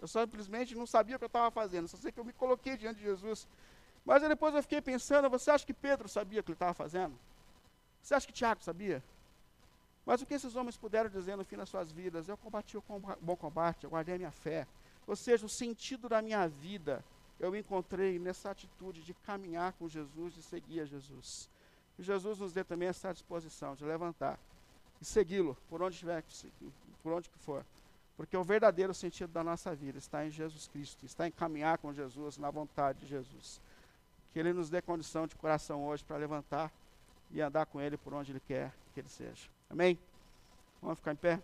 Eu 0.00 0.06
simplesmente 0.06 0.74
não 0.74 0.86
sabia 0.86 1.16
o 1.16 1.18
que 1.18 1.24
eu 1.24 1.28
estava 1.28 1.50
fazendo, 1.50 1.88
só 1.88 1.96
sei 1.96 2.12
que 2.12 2.20
eu 2.20 2.24
me 2.24 2.32
coloquei 2.32 2.76
diante 2.76 2.98
de 2.98 3.04
Jesus. 3.04 3.48
Mas 4.04 4.22
depois 4.22 4.54
eu 4.54 4.62
fiquei 4.62 4.80
pensando: 4.80 5.28
você 5.28 5.50
acha 5.50 5.66
que 5.66 5.74
Pedro 5.74 6.08
sabia 6.08 6.40
o 6.40 6.44
que 6.44 6.50
ele 6.50 6.54
estava 6.54 6.74
fazendo? 6.74 7.18
Você 8.06 8.14
acha 8.14 8.26
que 8.28 8.32
Tiago 8.32 8.62
sabia? 8.62 9.02
Mas 10.06 10.22
o 10.22 10.26
que 10.26 10.34
esses 10.34 10.54
homens 10.54 10.76
puderam 10.76 11.10
dizer 11.10 11.34
no 11.34 11.44
fim 11.44 11.56
das 11.56 11.68
suas 11.68 11.90
vidas? 11.90 12.28
Eu 12.28 12.36
combati 12.36 12.76
o 12.76 12.84
bom 13.20 13.34
combate, 13.34 13.82
eu 13.82 13.90
guardei 13.90 14.14
a 14.14 14.18
minha 14.18 14.30
fé. 14.30 14.64
Ou 15.08 15.16
seja, 15.16 15.44
o 15.44 15.48
sentido 15.48 16.08
da 16.08 16.22
minha 16.22 16.46
vida 16.46 17.04
eu 17.40 17.56
encontrei 17.56 18.16
nessa 18.20 18.52
atitude 18.52 19.02
de 19.02 19.12
caminhar 19.12 19.72
com 19.72 19.88
Jesus 19.88 20.36
e 20.36 20.42
seguir 20.44 20.82
a 20.82 20.84
Jesus. 20.84 21.50
E 21.98 22.02
Jesus 22.04 22.38
nos 22.38 22.52
dê 22.52 22.62
também 22.62 22.86
essa 22.86 23.12
disposição 23.12 23.74
de 23.74 23.84
levantar 23.84 24.38
e 25.02 25.04
segui-lo 25.04 25.56
por 25.68 25.82
onde 25.82 25.98
tiver 25.98 26.22
por 27.02 27.12
onde 27.12 27.28
que 27.28 27.38
for. 27.40 27.66
Porque 28.16 28.36
o 28.36 28.44
verdadeiro 28.44 28.94
sentido 28.94 29.32
da 29.32 29.42
nossa 29.42 29.74
vida 29.74 29.98
está 29.98 30.24
em 30.24 30.30
Jesus 30.30 30.68
Cristo, 30.68 31.04
está 31.04 31.26
em 31.26 31.32
caminhar 31.32 31.78
com 31.78 31.92
Jesus, 31.92 32.38
na 32.38 32.52
vontade 32.52 33.00
de 33.00 33.06
Jesus. 33.08 33.60
Que 34.32 34.38
Ele 34.38 34.52
nos 34.52 34.70
dê 34.70 34.80
condição 34.80 35.26
de 35.26 35.34
coração 35.34 35.84
hoje 35.88 36.04
para 36.04 36.16
levantar 36.18 36.70
e 37.30 37.40
andar 37.40 37.66
com 37.66 37.80
Ele 37.80 37.96
por 37.96 38.14
onde 38.14 38.32
Ele 38.32 38.40
quer 38.40 38.72
que 38.94 39.00
Ele 39.00 39.08
seja. 39.08 39.48
Amém? 39.68 39.98
Vamos 40.80 40.98
ficar 40.98 41.12
em 41.12 41.16
pé? 41.16 41.42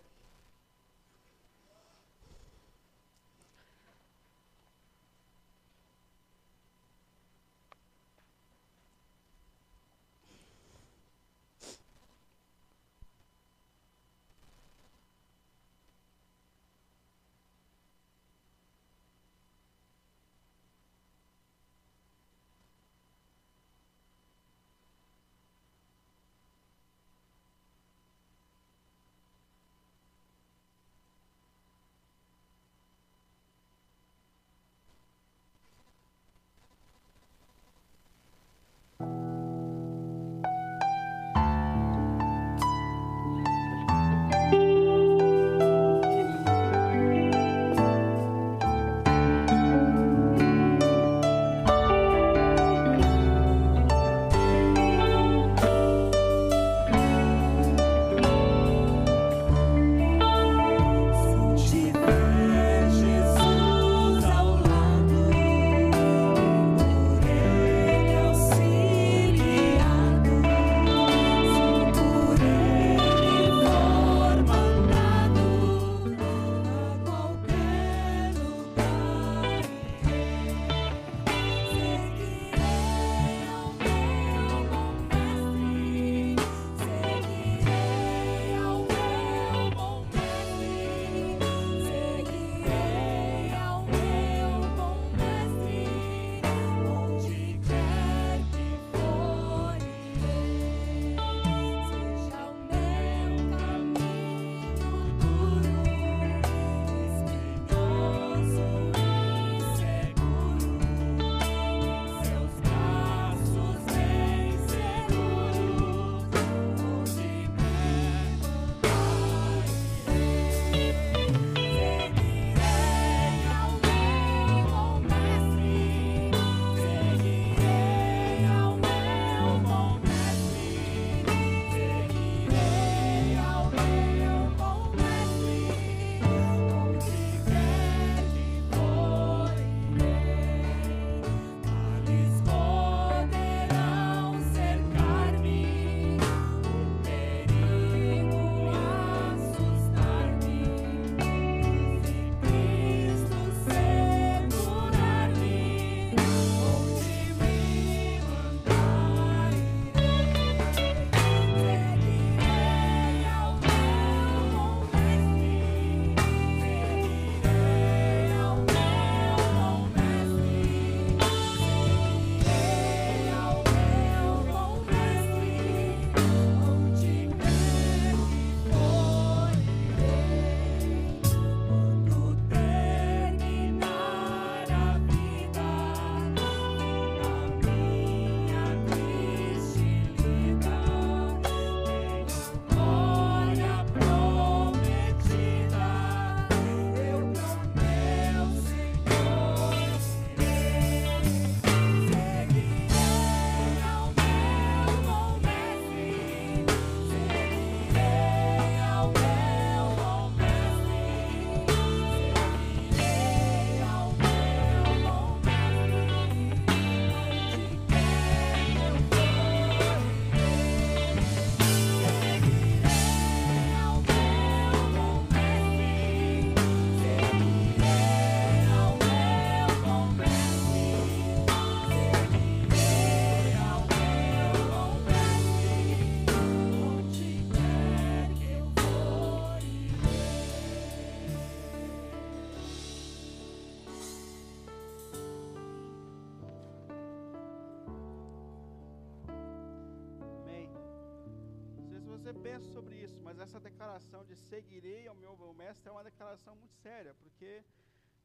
Essa 253.43 253.59
declaração 253.59 254.23
de 254.29 254.35
seguirei 254.35 255.07
ao 255.07 255.15
meu, 255.15 255.53
mestre 255.53 255.89
é 255.89 255.91
uma 255.91 256.03
declaração 256.03 256.55
muito 256.55 256.75
séria, 256.85 257.13
porque 257.21 257.63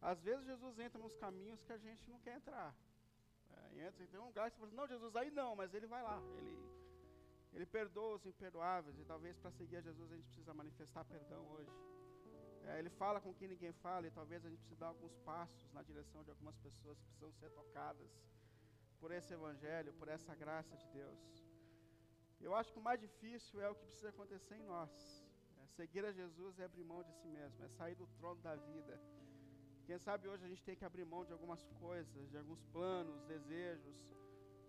às 0.01 0.23
vezes 0.23 0.47
Jesus 0.47 0.79
entra 0.79 0.99
nos 1.07 1.15
caminhos 1.17 1.63
que 1.65 1.73
a 1.73 1.81
gente 1.87 2.09
não 2.09 2.21
quer 2.21 2.37
entrar. 2.37 2.75
É, 3.51 3.87
entra, 3.87 4.07
tem 4.07 4.21
um 4.21 4.27
lugar 4.27 4.51
que 4.51 4.59
você 4.59 4.71
fala, 4.71 4.81
não, 4.81 4.87
Jesus, 4.95 5.17
aí 5.17 5.31
não, 5.31 5.57
mas 5.57 5.75
ele 5.75 5.87
vai 5.87 6.03
lá. 6.03 6.23
Ele, 6.37 6.55
ele 7.53 7.67
perdoa 7.67 8.15
os 8.15 8.27
imperdoáveis, 8.27 8.97
e 8.99 9.05
talvez 9.05 9.37
para 9.39 9.51
seguir 9.51 9.77
a 9.79 9.81
Jesus 9.81 10.13
a 10.13 10.17
gente 10.17 10.27
precisa 10.27 10.55
manifestar 10.55 11.05
perdão 11.05 11.45
hoje. 11.55 11.73
É, 12.69 12.79
ele 12.79 12.91
fala 12.91 13.21
com 13.21 13.35
quem 13.35 13.49
ninguém 13.49 13.73
fala, 13.73 14.07
e 14.07 14.11
talvez 14.11 14.45
a 14.45 14.49
gente 14.49 14.61
precise 14.61 14.79
dar 14.79 14.89
alguns 14.89 15.17
passos 15.31 15.73
na 15.73 15.83
direção 15.83 16.23
de 16.23 16.31
algumas 16.31 16.57
pessoas 16.59 16.97
que 16.99 17.07
precisam 17.07 17.33
ser 17.33 17.51
tocadas 17.51 18.09
por 19.01 19.11
esse 19.11 19.33
evangelho, 19.35 19.93
por 19.95 20.09
essa 20.09 20.35
graça 20.35 20.77
de 20.77 20.87
Deus. 20.89 21.48
Eu 22.40 22.55
acho 22.55 22.72
que 22.72 22.79
o 22.79 22.83
mais 22.83 23.01
difícil 23.01 23.61
é 23.61 23.68
o 23.68 23.74
que 23.74 23.85
precisa 23.85 24.11
acontecer 24.11 24.57
em 24.57 24.62
nós. 24.62 24.90
É 25.62 25.66
seguir 25.66 26.05
a 26.05 26.12
Jesus 26.12 26.59
é 26.59 26.64
abrir 26.64 26.85
mão 26.85 27.03
de 27.03 27.12
si 27.12 27.29
mesmo, 27.29 27.64
é 27.64 27.68
sair 27.68 27.94
do 27.94 28.07
trono 28.18 28.40
da 28.40 28.55
vida. 28.57 29.01
Quem 29.87 29.98
sabe 29.98 30.29
hoje 30.29 30.44
a 30.44 30.48
gente 30.48 30.62
tem 30.62 30.77
que 30.77 30.85
abrir 30.85 31.05
mão 31.05 31.24
de 31.24 31.33
algumas 31.33 31.64
coisas, 31.81 32.31
de 32.31 32.37
alguns 32.37 32.62
planos, 32.66 33.22
desejos, 33.24 33.96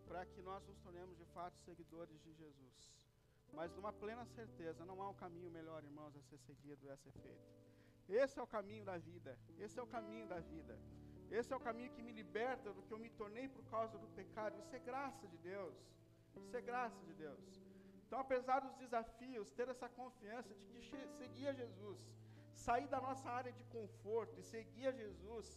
para 0.07 0.25
que 0.25 0.41
nós 0.41 0.65
nos 0.65 0.79
tornemos 0.79 1.17
de 1.17 1.25
fato 1.25 1.57
seguidores 1.59 2.19
de 2.21 2.33
Jesus. 2.33 2.93
Mas 3.53 3.73
numa 3.75 3.91
plena 3.91 4.25
certeza, 4.25 4.85
não 4.85 5.01
há 5.01 5.09
um 5.09 5.13
caminho 5.13 5.51
melhor, 5.51 5.83
irmãos, 5.83 6.15
a 6.15 6.21
ser 6.21 6.37
seguido 6.37 6.85
e 6.85 6.89
a 6.89 6.97
ser 6.97 7.11
feito. 7.11 7.47
Esse 8.07 8.39
é 8.39 8.41
o 8.41 8.47
caminho 8.47 8.83
da 8.83 8.97
vida. 8.97 9.37
Esse 9.59 9.79
é 9.79 9.83
o 9.83 9.87
caminho 9.87 10.27
da 10.27 10.39
vida. 10.39 10.79
Esse 11.29 11.53
é 11.53 11.55
o 11.55 11.59
caminho 11.59 11.91
que 11.91 12.01
me 12.01 12.11
liberta 12.11 12.73
do 12.73 12.81
que 12.81 12.91
eu 12.91 12.97
me 12.97 13.09
tornei 13.09 13.47
por 13.47 13.63
causa 13.65 13.97
do 13.97 14.07
pecado. 14.07 14.59
Isso 14.59 14.75
é 14.75 14.79
graça 14.79 15.27
de 15.27 15.37
Deus. 15.37 15.75
Isso 16.43 16.57
é 16.57 16.61
graça 16.61 16.99
de 17.07 17.13
Deus. 17.13 17.43
Então, 18.05 18.19
apesar 18.19 18.59
dos 18.59 18.75
desafios, 18.83 19.51
ter 19.51 19.67
essa 19.69 19.87
confiança 19.87 20.53
de 20.53 20.63
que 20.65 21.07
seguir 21.19 21.47
a 21.47 21.53
Jesus, 21.53 21.99
sair 22.53 22.87
da 22.87 22.99
nossa 23.07 23.29
área 23.29 23.51
de 23.59 23.63
conforto 23.75 24.39
e 24.39 24.43
seguir 24.43 24.87
a 24.87 24.91
Jesus, 24.91 25.47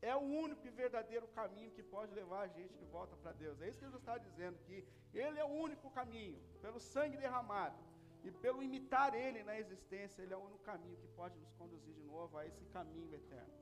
é 0.00 0.14
o 0.14 0.20
único 0.44 0.64
e 0.66 0.70
verdadeiro 0.70 1.26
caminho 1.28 1.70
que 1.76 1.82
pode 1.82 2.12
levar 2.14 2.40
a 2.42 2.48
gente 2.48 2.74
de 2.82 2.84
volta 2.84 3.16
para 3.16 3.32
Deus. 3.32 3.60
É 3.60 3.68
isso 3.68 3.78
que 3.78 3.84
Jesus 3.86 4.00
está 4.00 4.16
dizendo, 4.18 4.56
que 4.66 4.84
Ele 5.12 5.38
é 5.38 5.44
o 5.44 5.54
único 5.66 5.90
caminho, 5.90 6.38
pelo 6.60 6.78
sangue 6.78 7.16
derramado 7.16 7.78
e 8.22 8.30
pelo 8.30 8.62
imitar 8.62 9.14
Ele 9.14 9.42
na 9.42 9.58
existência, 9.58 10.22
Ele 10.22 10.34
é 10.34 10.36
o 10.36 10.44
único 10.48 10.62
caminho 10.70 10.96
que 10.96 11.08
pode 11.08 11.36
nos 11.38 11.52
conduzir 11.54 11.94
de 11.94 12.02
novo 12.02 12.36
a 12.38 12.46
esse 12.46 12.64
caminho 12.66 13.12
eterno. 13.14 13.54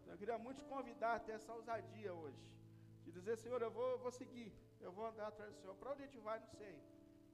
Então, 0.00 0.14
eu 0.14 0.18
queria 0.18 0.38
muito 0.38 0.58
te 0.62 0.64
convidar 0.64 1.14
a 1.16 1.20
ter 1.20 1.32
essa 1.32 1.52
ousadia 1.52 2.12
hoje, 2.12 2.42
de 3.04 3.10
dizer, 3.12 3.36
Senhor, 3.36 3.60
eu 3.62 3.70
vou, 3.70 3.88
eu 3.94 3.98
vou 3.98 4.12
seguir, 4.20 4.52
eu 4.80 4.92
vou 4.92 5.06
andar 5.06 5.28
atrás 5.28 5.50
do 5.52 5.58
Senhor. 5.60 5.74
Para 5.76 5.92
onde 5.92 6.02
a 6.02 6.06
gente 6.06 6.18
vai, 6.18 6.38
não 6.40 6.50
sei, 6.60 6.76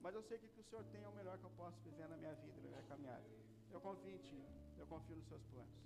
mas 0.01 0.15
eu 0.15 0.23
sei 0.23 0.39
que 0.39 0.47
o 0.47 0.49
que 0.49 0.61
o 0.61 0.69
Senhor 0.69 0.85
tem 0.93 1.03
é 1.03 1.09
o 1.09 1.13
melhor 1.21 1.37
que 1.39 1.45
eu 1.45 1.55
posso 1.63 1.81
viver 1.83 2.09
na 2.09 2.17
minha 2.17 2.35
vida, 2.35 2.61
na 2.63 2.69
minha 2.69 2.83
caminhada. 2.83 3.25
Eu 3.71 3.81
confio 3.81 4.15
em 4.15 4.19
Ti, 4.19 4.43
eu 4.79 4.87
confio 4.87 5.17
nos 5.17 5.27
Seus 5.27 5.45
planos. 5.45 5.77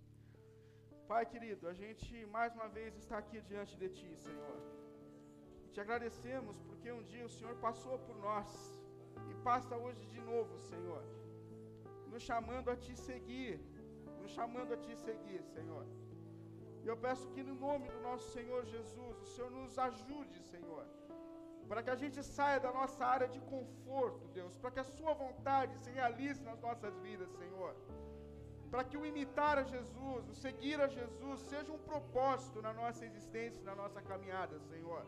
Pai 1.08 1.24
querido, 1.26 1.68
a 1.68 1.74
gente 1.74 2.24
mais 2.26 2.54
uma 2.54 2.68
vez 2.68 2.96
está 2.96 3.18
aqui 3.18 3.40
diante 3.40 3.76
de 3.76 3.88
Ti, 3.88 4.16
Senhor. 4.16 4.58
Te 5.72 5.80
agradecemos 5.80 6.60
porque 6.68 6.92
um 6.92 7.02
dia 7.02 7.24
o 7.24 7.30
Senhor 7.30 7.56
passou 7.56 7.98
por 7.98 8.16
nós 8.16 8.48
e 9.30 9.34
passa 9.42 9.76
hoje 9.76 10.04
de 10.06 10.20
novo, 10.20 10.58
Senhor, 10.60 11.02
nos 12.10 12.22
chamando 12.22 12.70
a 12.70 12.76
Te 12.76 12.94
seguir, 12.96 13.58
nos 14.20 14.30
chamando 14.30 14.74
a 14.74 14.76
Te 14.76 14.94
seguir, 14.96 15.42
Senhor. 15.54 15.86
E 16.84 16.88
eu 16.92 16.96
peço 16.96 17.28
que 17.34 17.42
no 17.42 17.54
nome 17.66 17.88
do 17.88 18.00
nosso 18.00 18.26
Senhor 18.36 18.64
Jesus, 18.74 19.14
o 19.22 19.26
Senhor 19.34 19.50
nos 19.50 19.78
ajude, 19.78 20.38
Senhor, 20.52 20.84
para 21.68 21.82
que 21.82 21.90
a 21.90 21.98
gente 22.02 22.22
saia 22.22 22.58
da 22.60 22.72
nossa 22.72 23.04
área 23.04 23.28
de 23.28 23.40
conforto, 23.52 24.26
Deus, 24.38 24.56
para 24.58 24.72
que 24.72 24.80
a 24.80 24.84
Sua 24.96 25.14
vontade 25.14 25.78
se 25.78 25.90
realize 25.90 26.42
nas 26.42 26.60
nossas 26.60 26.94
vidas, 27.06 27.30
Senhor 27.42 27.74
para 28.72 28.84
que 28.84 28.96
o 28.96 29.04
imitar 29.04 29.58
a 29.58 29.64
Jesus, 29.64 30.22
o 30.30 30.34
seguir 30.34 30.80
a 30.80 30.88
Jesus, 30.88 31.40
seja 31.50 31.70
um 31.70 31.82
propósito 31.90 32.62
na 32.66 32.72
nossa 32.72 33.04
existência, 33.04 33.62
na 33.62 33.74
nossa 33.74 34.00
caminhada, 34.00 34.58
Senhor. 34.70 35.02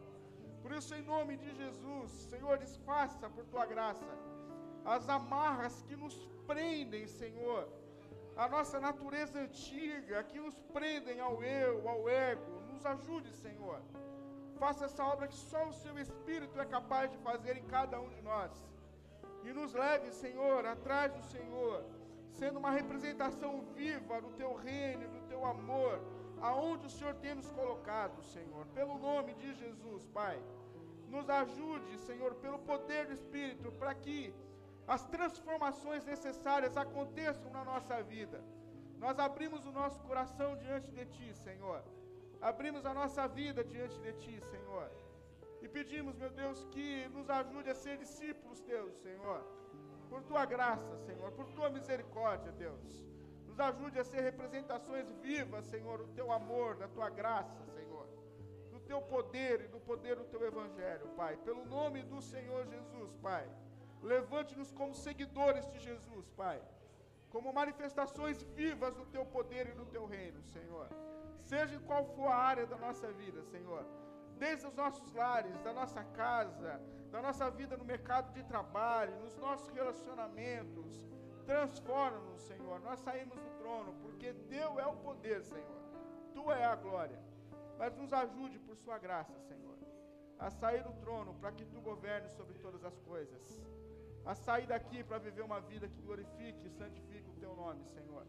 Por 0.62 0.70
isso, 0.78 0.94
em 0.94 1.00
nome 1.00 1.38
de 1.38 1.50
Jesus, 1.60 2.10
Senhor, 2.32 2.58
desfaça 2.58 3.30
por 3.30 3.46
tua 3.46 3.64
graça 3.64 4.04
as 4.84 5.08
amarras 5.08 5.80
que 5.88 5.96
nos 5.96 6.14
prendem, 6.46 7.06
Senhor, 7.06 7.66
a 8.36 8.48
nossa 8.48 8.80
natureza 8.80 9.38
antiga, 9.40 10.22
que 10.24 10.40
nos 10.40 10.60
prendem 10.76 11.20
ao 11.20 11.42
eu, 11.42 11.88
ao 11.88 12.08
ego. 12.08 12.62
Nos 12.72 12.84
ajude, 12.84 13.32
Senhor. 13.32 13.80
Faça 14.58 14.84
essa 14.86 15.04
obra 15.04 15.28
que 15.28 15.36
só 15.36 15.68
o 15.68 15.72
Seu 15.72 15.98
Espírito 15.98 16.60
é 16.60 16.64
capaz 16.64 17.10
de 17.10 17.18
fazer 17.18 17.56
em 17.56 17.64
cada 17.64 18.00
um 18.00 18.08
de 18.08 18.22
nós. 18.22 18.52
E 19.44 19.52
nos 19.52 19.72
leve, 19.74 20.10
Senhor, 20.12 20.66
atrás 20.66 21.12
do 21.12 21.22
Senhor 21.22 21.84
sendo 22.38 22.58
uma 22.58 22.70
representação 22.70 23.62
viva 23.76 24.20
do 24.20 24.30
teu 24.32 24.54
reino, 24.54 25.08
do 25.08 25.20
teu 25.28 25.44
amor, 25.44 26.00
aonde 26.40 26.86
o 26.86 26.90
Senhor 26.90 27.14
tem 27.14 27.34
nos 27.34 27.50
colocado, 27.50 28.22
Senhor. 28.22 28.66
Pelo 28.74 28.98
nome 28.98 29.34
de 29.34 29.54
Jesus, 29.54 30.06
Pai. 30.06 30.38
Nos 31.08 31.28
ajude, 31.30 31.98
Senhor, 31.98 32.34
pelo 32.34 32.58
poder 32.58 33.06
do 33.06 33.12
Espírito, 33.12 33.70
para 33.72 33.94
que 33.94 34.34
as 34.86 35.04
transformações 35.06 36.04
necessárias 36.04 36.76
aconteçam 36.76 37.50
na 37.50 37.64
nossa 37.64 38.02
vida. 38.02 38.42
Nós 38.98 39.18
abrimos 39.18 39.64
o 39.66 39.72
nosso 39.72 39.98
coração 40.00 40.56
diante 40.56 40.90
de 40.90 41.06
Ti, 41.06 41.34
Senhor. 41.34 41.82
Abrimos 42.40 42.84
a 42.84 42.94
nossa 42.94 43.26
vida 43.26 43.64
diante 43.64 43.98
de 44.00 44.12
Ti, 44.14 44.40
Senhor. 44.50 44.90
E 45.62 45.68
pedimos, 45.68 46.16
meu 46.16 46.30
Deus, 46.30 46.64
que 46.66 47.08
nos 47.08 47.28
ajude 47.30 47.70
a 47.70 47.74
ser 47.74 47.96
discípulos 47.98 48.60
Teus, 48.60 48.94
Senhor 48.96 49.42
por 50.14 50.22
tua 50.22 50.44
graça, 50.44 50.96
Senhor, 50.98 51.32
por 51.32 51.46
tua 51.50 51.68
misericórdia, 51.68 52.52
Deus. 52.52 53.04
Nos 53.48 53.58
ajude 53.58 53.98
a 53.98 54.04
ser 54.04 54.20
representações 54.20 55.10
vivas, 55.22 55.64
Senhor, 55.66 55.98
do 55.98 56.12
teu 56.18 56.30
amor, 56.30 56.76
da 56.76 56.86
tua 56.86 57.10
graça, 57.10 57.64
Senhor, 57.74 58.06
do 58.70 58.78
teu 58.78 59.02
poder 59.02 59.62
e 59.62 59.68
do 59.68 59.80
poder 59.80 60.14
do 60.14 60.24
teu 60.24 60.46
evangelho, 60.46 61.08
Pai. 61.16 61.36
Pelo 61.38 61.64
nome 61.66 62.02
do 62.04 62.20
Senhor 62.22 62.64
Jesus, 62.66 63.12
Pai. 63.16 63.44
Levante-nos 64.12 64.70
como 64.70 64.94
seguidores 64.94 65.66
de 65.72 65.80
Jesus, 65.80 66.30
Pai. 66.36 66.60
Como 67.30 67.52
manifestações 67.52 68.42
vivas 68.60 68.94
do 68.94 69.06
teu 69.06 69.24
poder 69.36 69.64
e 69.70 69.72
do 69.80 69.86
teu 69.86 70.04
reino, 70.06 70.40
Senhor. 70.44 70.88
Seja 71.52 71.78
qual 71.80 72.04
for 72.14 72.28
a 72.28 72.36
área 72.36 72.66
da 72.66 72.76
nossa 72.76 73.10
vida, 73.12 73.42
Senhor 73.42 73.84
desde 74.38 74.66
os 74.66 74.74
nossos 74.74 75.12
lares, 75.12 75.58
da 75.62 75.72
nossa 75.72 76.02
casa, 76.04 76.80
da 77.10 77.22
nossa 77.22 77.50
vida 77.50 77.76
no 77.76 77.84
mercado 77.84 78.32
de 78.32 78.42
trabalho, 78.44 79.18
nos 79.20 79.36
nossos 79.36 79.68
relacionamentos. 79.68 81.06
Transforma-nos, 81.46 82.40
Senhor. 82.42 82.80
Nós 82.80 83.00
saímos 83.00 83.38
do 83.38 83.50
trono, 83.58 83.94
porque 84.02 84.32
Teu 84.48 84.80
é 84.80 84.86
o 84.86 84.96
poder, 84.96 85.42
Senhor. 85.44 85.82
Tu 86.32 86.50
é 86.50 86.64
a 86.64 86.74
glória. 86.74 87.18
Mas 87.78 87.94
nos 87.96 88.12
ajude 88.12 88.58
por 88.58 88.76
Sua 88.76 88.98
graça, 88.98 89.38
Senhor, 89.40 89.76
a 90.38 90.50
sair 90.50 90.82
do 90.82 90.92
trono 90.94 91.34
para 91.34 91.52
que 91.52 91.64
Tu 91.64 91.80
governes 91.80 92.32
sobre 92.32 92.58
todas 92.58 92.84
as 92.84 92.98
coisas. 93.00 93.62
A 94.26 94.34
sair 94.34 94.66
daqui 94.66 95.04
para 95.04 95.18
viver 95.18 95.42
uma 95.42 95.60
vida 95.60 95.87
que 95.88 96.00
glorifique 96.00 96.66
e 96.66 96.70
santifique 96.70 97.28
o 97.28 97.34
Teu 97.34 97.54
nome, 97.54 97.84
Senhor. 97.84 98.26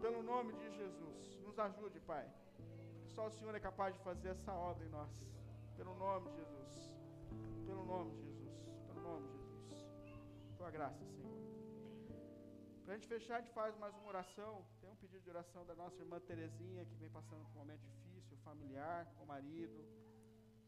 Pelo 0.00 0.22
nome 0.22 0.52
de 0.54 0.70
Jesus, 0.70 1.38
nos 1.44 1.58
ajude, 1.58 2.00
Pai. 2.00 2.26
Só 3.14 3.26
o 3.26 3.30
Senhor 3.30 3.54
é 3.54 3.60
capaz 3.60 3.94
de 3.94 4.00
fazer 4.00 4.28
essa 4.28 4.52
obra 4.52 4.84
em 4.84 4.88
nós. 4.88 5.10
Pelo 5.76 5.94
nome 5.94 6.30
de 6.30 6.36
Jesus. 6.36 6.94
Pelo 7.66 7.84
nome 7.84 8.10
de 8.12 8.22
Jesus. 8.22 8.64
Pelo 8.86 9.00
nome 9.02 9.28
de 9.28 9.38
Jesus. 9.38 9.76
Tua 10.56 10.70
graça, 10.70 11.04
Senhor. 11.04 11.36
Para 12.84 12.94
a 12.94 12.96
gente 12.96 13.08
fechar, 13.08 13.36
a 13.36 13.40
gente 13.40 13.52
faz 13.52 13.76
mais 13.76 13.94
uma 13.96 14.08
oração. 14.08 14.64
Tem 14.80 14.88
um 14.88 14.96
pedido 14.96 15.22
de 15.22 15.28
oração 15.28 15.66
da 15.66 15.74
nossa 15.74 16.00
irmã 16.00 16.20
Terezinha, 16.20 16.84
que 16.86 16.94
vem 16.94 17.10
passando 17.10 17.44
por 17.46 17.56
um 17.56 17.58
momento 17.58 17.84
difícil, 17.84 18.36
familiar, 18.38 19.06
com 19.16 19.24
o 19.24 19.26
marido. 19.26 19.84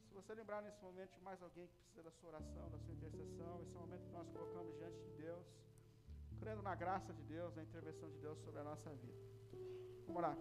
Se 0.09 0.15
você 0.15 0.35
lembrar 0.35 0.61
nesse 0.63 0.83
momento 0.83 1.13
de 1.15 1.21
mais 1.21 1.43
alguém 1.43 1.67
que 1.67 1.75
precisa 1.81 2.03
da 2.03 2.11
sua 2.11 2.31
oração, 2.31 2.71
da 2.71 2.79
sua 2.79 2.95
intercessão, 2.95 3.61
esse 3.63 3.75
é 3.75 3.79
o 3.79 3.83
momento 3.83 4.05
que 4.07 4.13
nós 4.13 4.29
colocamos 4.31 4.75
diante 4.77 4.99
de 5.07 5.11
Deus, 5.23 5.47
crendo 6.41 6.63
na 6.63 6.75
graça 6.75 7.13
de 7.13 7.23
Deus, 7.35 7.55
na 7.55 7.63
intervenção 7.63 8.09
de 8.09 8.19
Deus 8.19 8.39
sobre 8.41 8.61
a 8.61 8.65
nossa 8.65 8.91
vida. 8.95 9.21
Vamos 10.07 10.23
orar. 10.23 10.39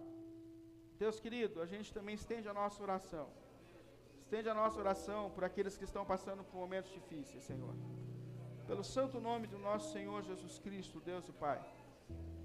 Deus 0.98 1.20
querido, 1.20 1.60
a 1.60 1.66
gente 1.66 1.92
também 1.92 2.14
estende 2.14 2.48
a 2.48 2.54
nossa 2.54 2.82
oração. 2.82 3.28
Estende 4.22 4.48
a 4.48 4.54
nossa 4.54 4.78
oração 4.78 5.30
por 5.30 5.44
aqueles 5.44 5.76
que 5.78 5.84
estão 5.84 6.04
passando 6.04 6.42
por 6.44 6.56
momentos 6.56 6.90
difíceis, 6.90 7.44
Senhor. 7.44 7.74
Pelo 8.66 8.84
santo 8.84 9.20
nome 9.20 9.46
do 9.46 9.58
nosso 9.58 9.92
Senhor 9.92 10.22
Jesus 10.22 10.58
Cristo, 10.58 11.00
Deus 11.00 11.28
e 11.28 11.32
Pai. 11.32 11.60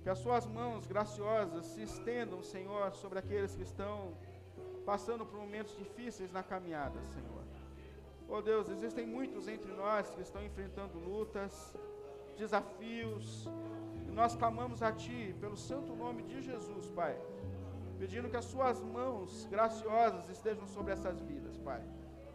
Que 0.02 0.10
as 0.10 0.20
suas 0.20 0.46
mãos 0.46 0.86
graciosas 0.86 1.66
se 1.66 1.82
estendam, 1.82 2.44
Senhor, 2.44 2.94
sobre 2.94 3.20
aqueles 3.20 3.56
que 3.56 3.64
estão 3.64 4.16
passando 4.86 5.26
por 5.26 5.40
momentos 5.40 5.76
difíceis 5.78 6.32
na 6.32 6.44
caminhada, 6.44 7.00
Senhor. 7.06 7.44
Oh 8.28 8.42
Deus, 8.42 8.70
existem 8.70 9.06
muitos 9.06 9.48
entre 9.48 9.72
nós 9.74 10.10
que 10.10 10.22
estão 10.22 10.44
enfrentando 10.44 10.98
lutas, 10.98 11.76
desafios, 12.38 13.48
e 14.08 14.12
nós 14.12 14.36
clamamos 14.36 14.82
a 14.82 14.92
Ti 14.92 15.36
pelo 15.40 15.58
santo 15.58 15.96
nome 15.96 16.24
de 16.24 16.42
Jesus, 16.42 16.90
Pai 16.90 17.18
pedindo 18.04 18.30
que 18.30 18.36
as 18.36 18.46
suas 18.46 18.82
mãos 18.82 19.48
graciosas 19.50 20.30
estejam 20.30 20.68
sobre 20.68 20.92
essas 20.92 21.22
vidas, 21.22 21.58
Pai. 21.58 21.82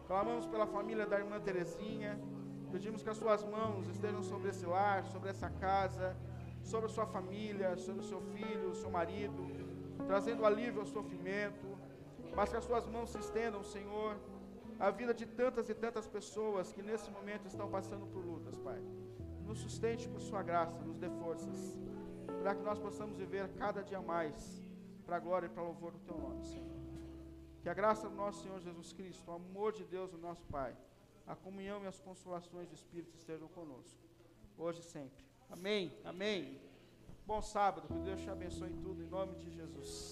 Clamamos 0.07 0.47
pela 0.47 0.65
família 0.65 1.05
da 1.05 1.19
irmã 1.19 1.39
Terezinha, 1.39 2.19
pedimos 2.71 3.03
que 3.03 3.09
as 3.11 3.17
suas 3.17 3.43
mãos 3.43 3.87
estejam 3.87 4.23
sobre 4.23 4.49
esse 4.49 4.65
lar, 4.65 5.05
sobre 5.05 5.29
essa 5.29 5.47
casa, 5.47 6.17
sobre 6.63 6.87
a 6.87 6.89
sua 6.89 7.05
família, 7.05 7.77
sobre 7.77 8.01
o 8.01 8.03
seu 8.03 8.19
filho, 8.33 8.71
o 8.71 8.75
seu 8.75 8.89
marido, 8.89 9.45
trazendo 10.07 10.43
alívio 10.43 10.81
ao 10.81 10.87
sofrimento, 10.87 11.67
mas 12.35 12.49
que 12.49 12.57
as 12.57 12.63
suas 12.63 12.85
mãos 12.87 13.09
se 13.11 13.19
estendam, 13.19 13.63
Senhor, 13.63 14.17
a 14.79 14.89
vida 14.89 15.13
de 15.13 15.25
tantas 15.25 15.69
e 15.69 15.73
tantas 15.73 16.07
pessoas 16.07 16.71
que 16.71 16.81
nesse 16.81 17.11
momento 17.11 17.45
estão 17.47 17.69
passando 17.69 18.05
por 18.07 18.23
lutas, 18.23 18.57
Pai. 18.57 18.81
Nos 19.45 19.59
sustente 19.59 20.07
por 20.07 20.21
Sua 20.21 20.41
graça, 20.41 20.79
nos 20.83 20.97
dê 20.97 21.09
forças, 21.09 21.77
para 22.41 22.55
que 22.55 22.61
nós 22.61 22.79
possamos 22.79 23.17
viver 23.17 23.49
cada 23.55 23.83
dia 23.83 24.01
mais 24.01 24.63
para 25.05 25.17
a 25.17 25.19
glória 25.19 25.47
e 25.47 25.49
para 25.49 25.63
o 25.63 25.67
louvor 25.67 25.91
do 25.91 25.99
Teu 25.99 26.17
nome, 26.17 26.45
Senhor. 26.45 26.69
Que 27.61 27.67
a 27.67 27.73
graça 27.73 28.07
do 28.07 28.15
nosso 28.15 28.41
Senhor 28.43 28.59
Jesus 28.61 28.93
Cristo, 28.93 29.29
o 29.29 29.33
amor 29.33 29.73
de 29.73 29.83
Deus, 29.83 30.13
o 30.13 30.17
nosso 30.17 30.45
Pai, 30.45 30.75
a 31.27 31.35
comunhão 31.35 31.83
e 31.83 31.87
as 31.87 31.99
consolações 31.99 32.69
do 32.69 32.75
Espírito 32.75 33.15
estejam 33.15 33.47
conosco, 33.49 33.99
hoje 34.57 34.79
e 34.79 34.83
sempre. 34.83 35.25
Amém, 35.49 35.91
amém. 36.05 36.61
Bom 37.25 37.41
sábado, 37.41 37.87
que 37.87 37.99
Deus 37.99 38.21
te 38.21 38.29
abençoe 38.29 38.69
em 38.69 38.77
tudo, 38.77 39.03
em 39.03 39.07
nome 39.07 39.35
de 39.35 39.51
Jesus. 39.51 40.11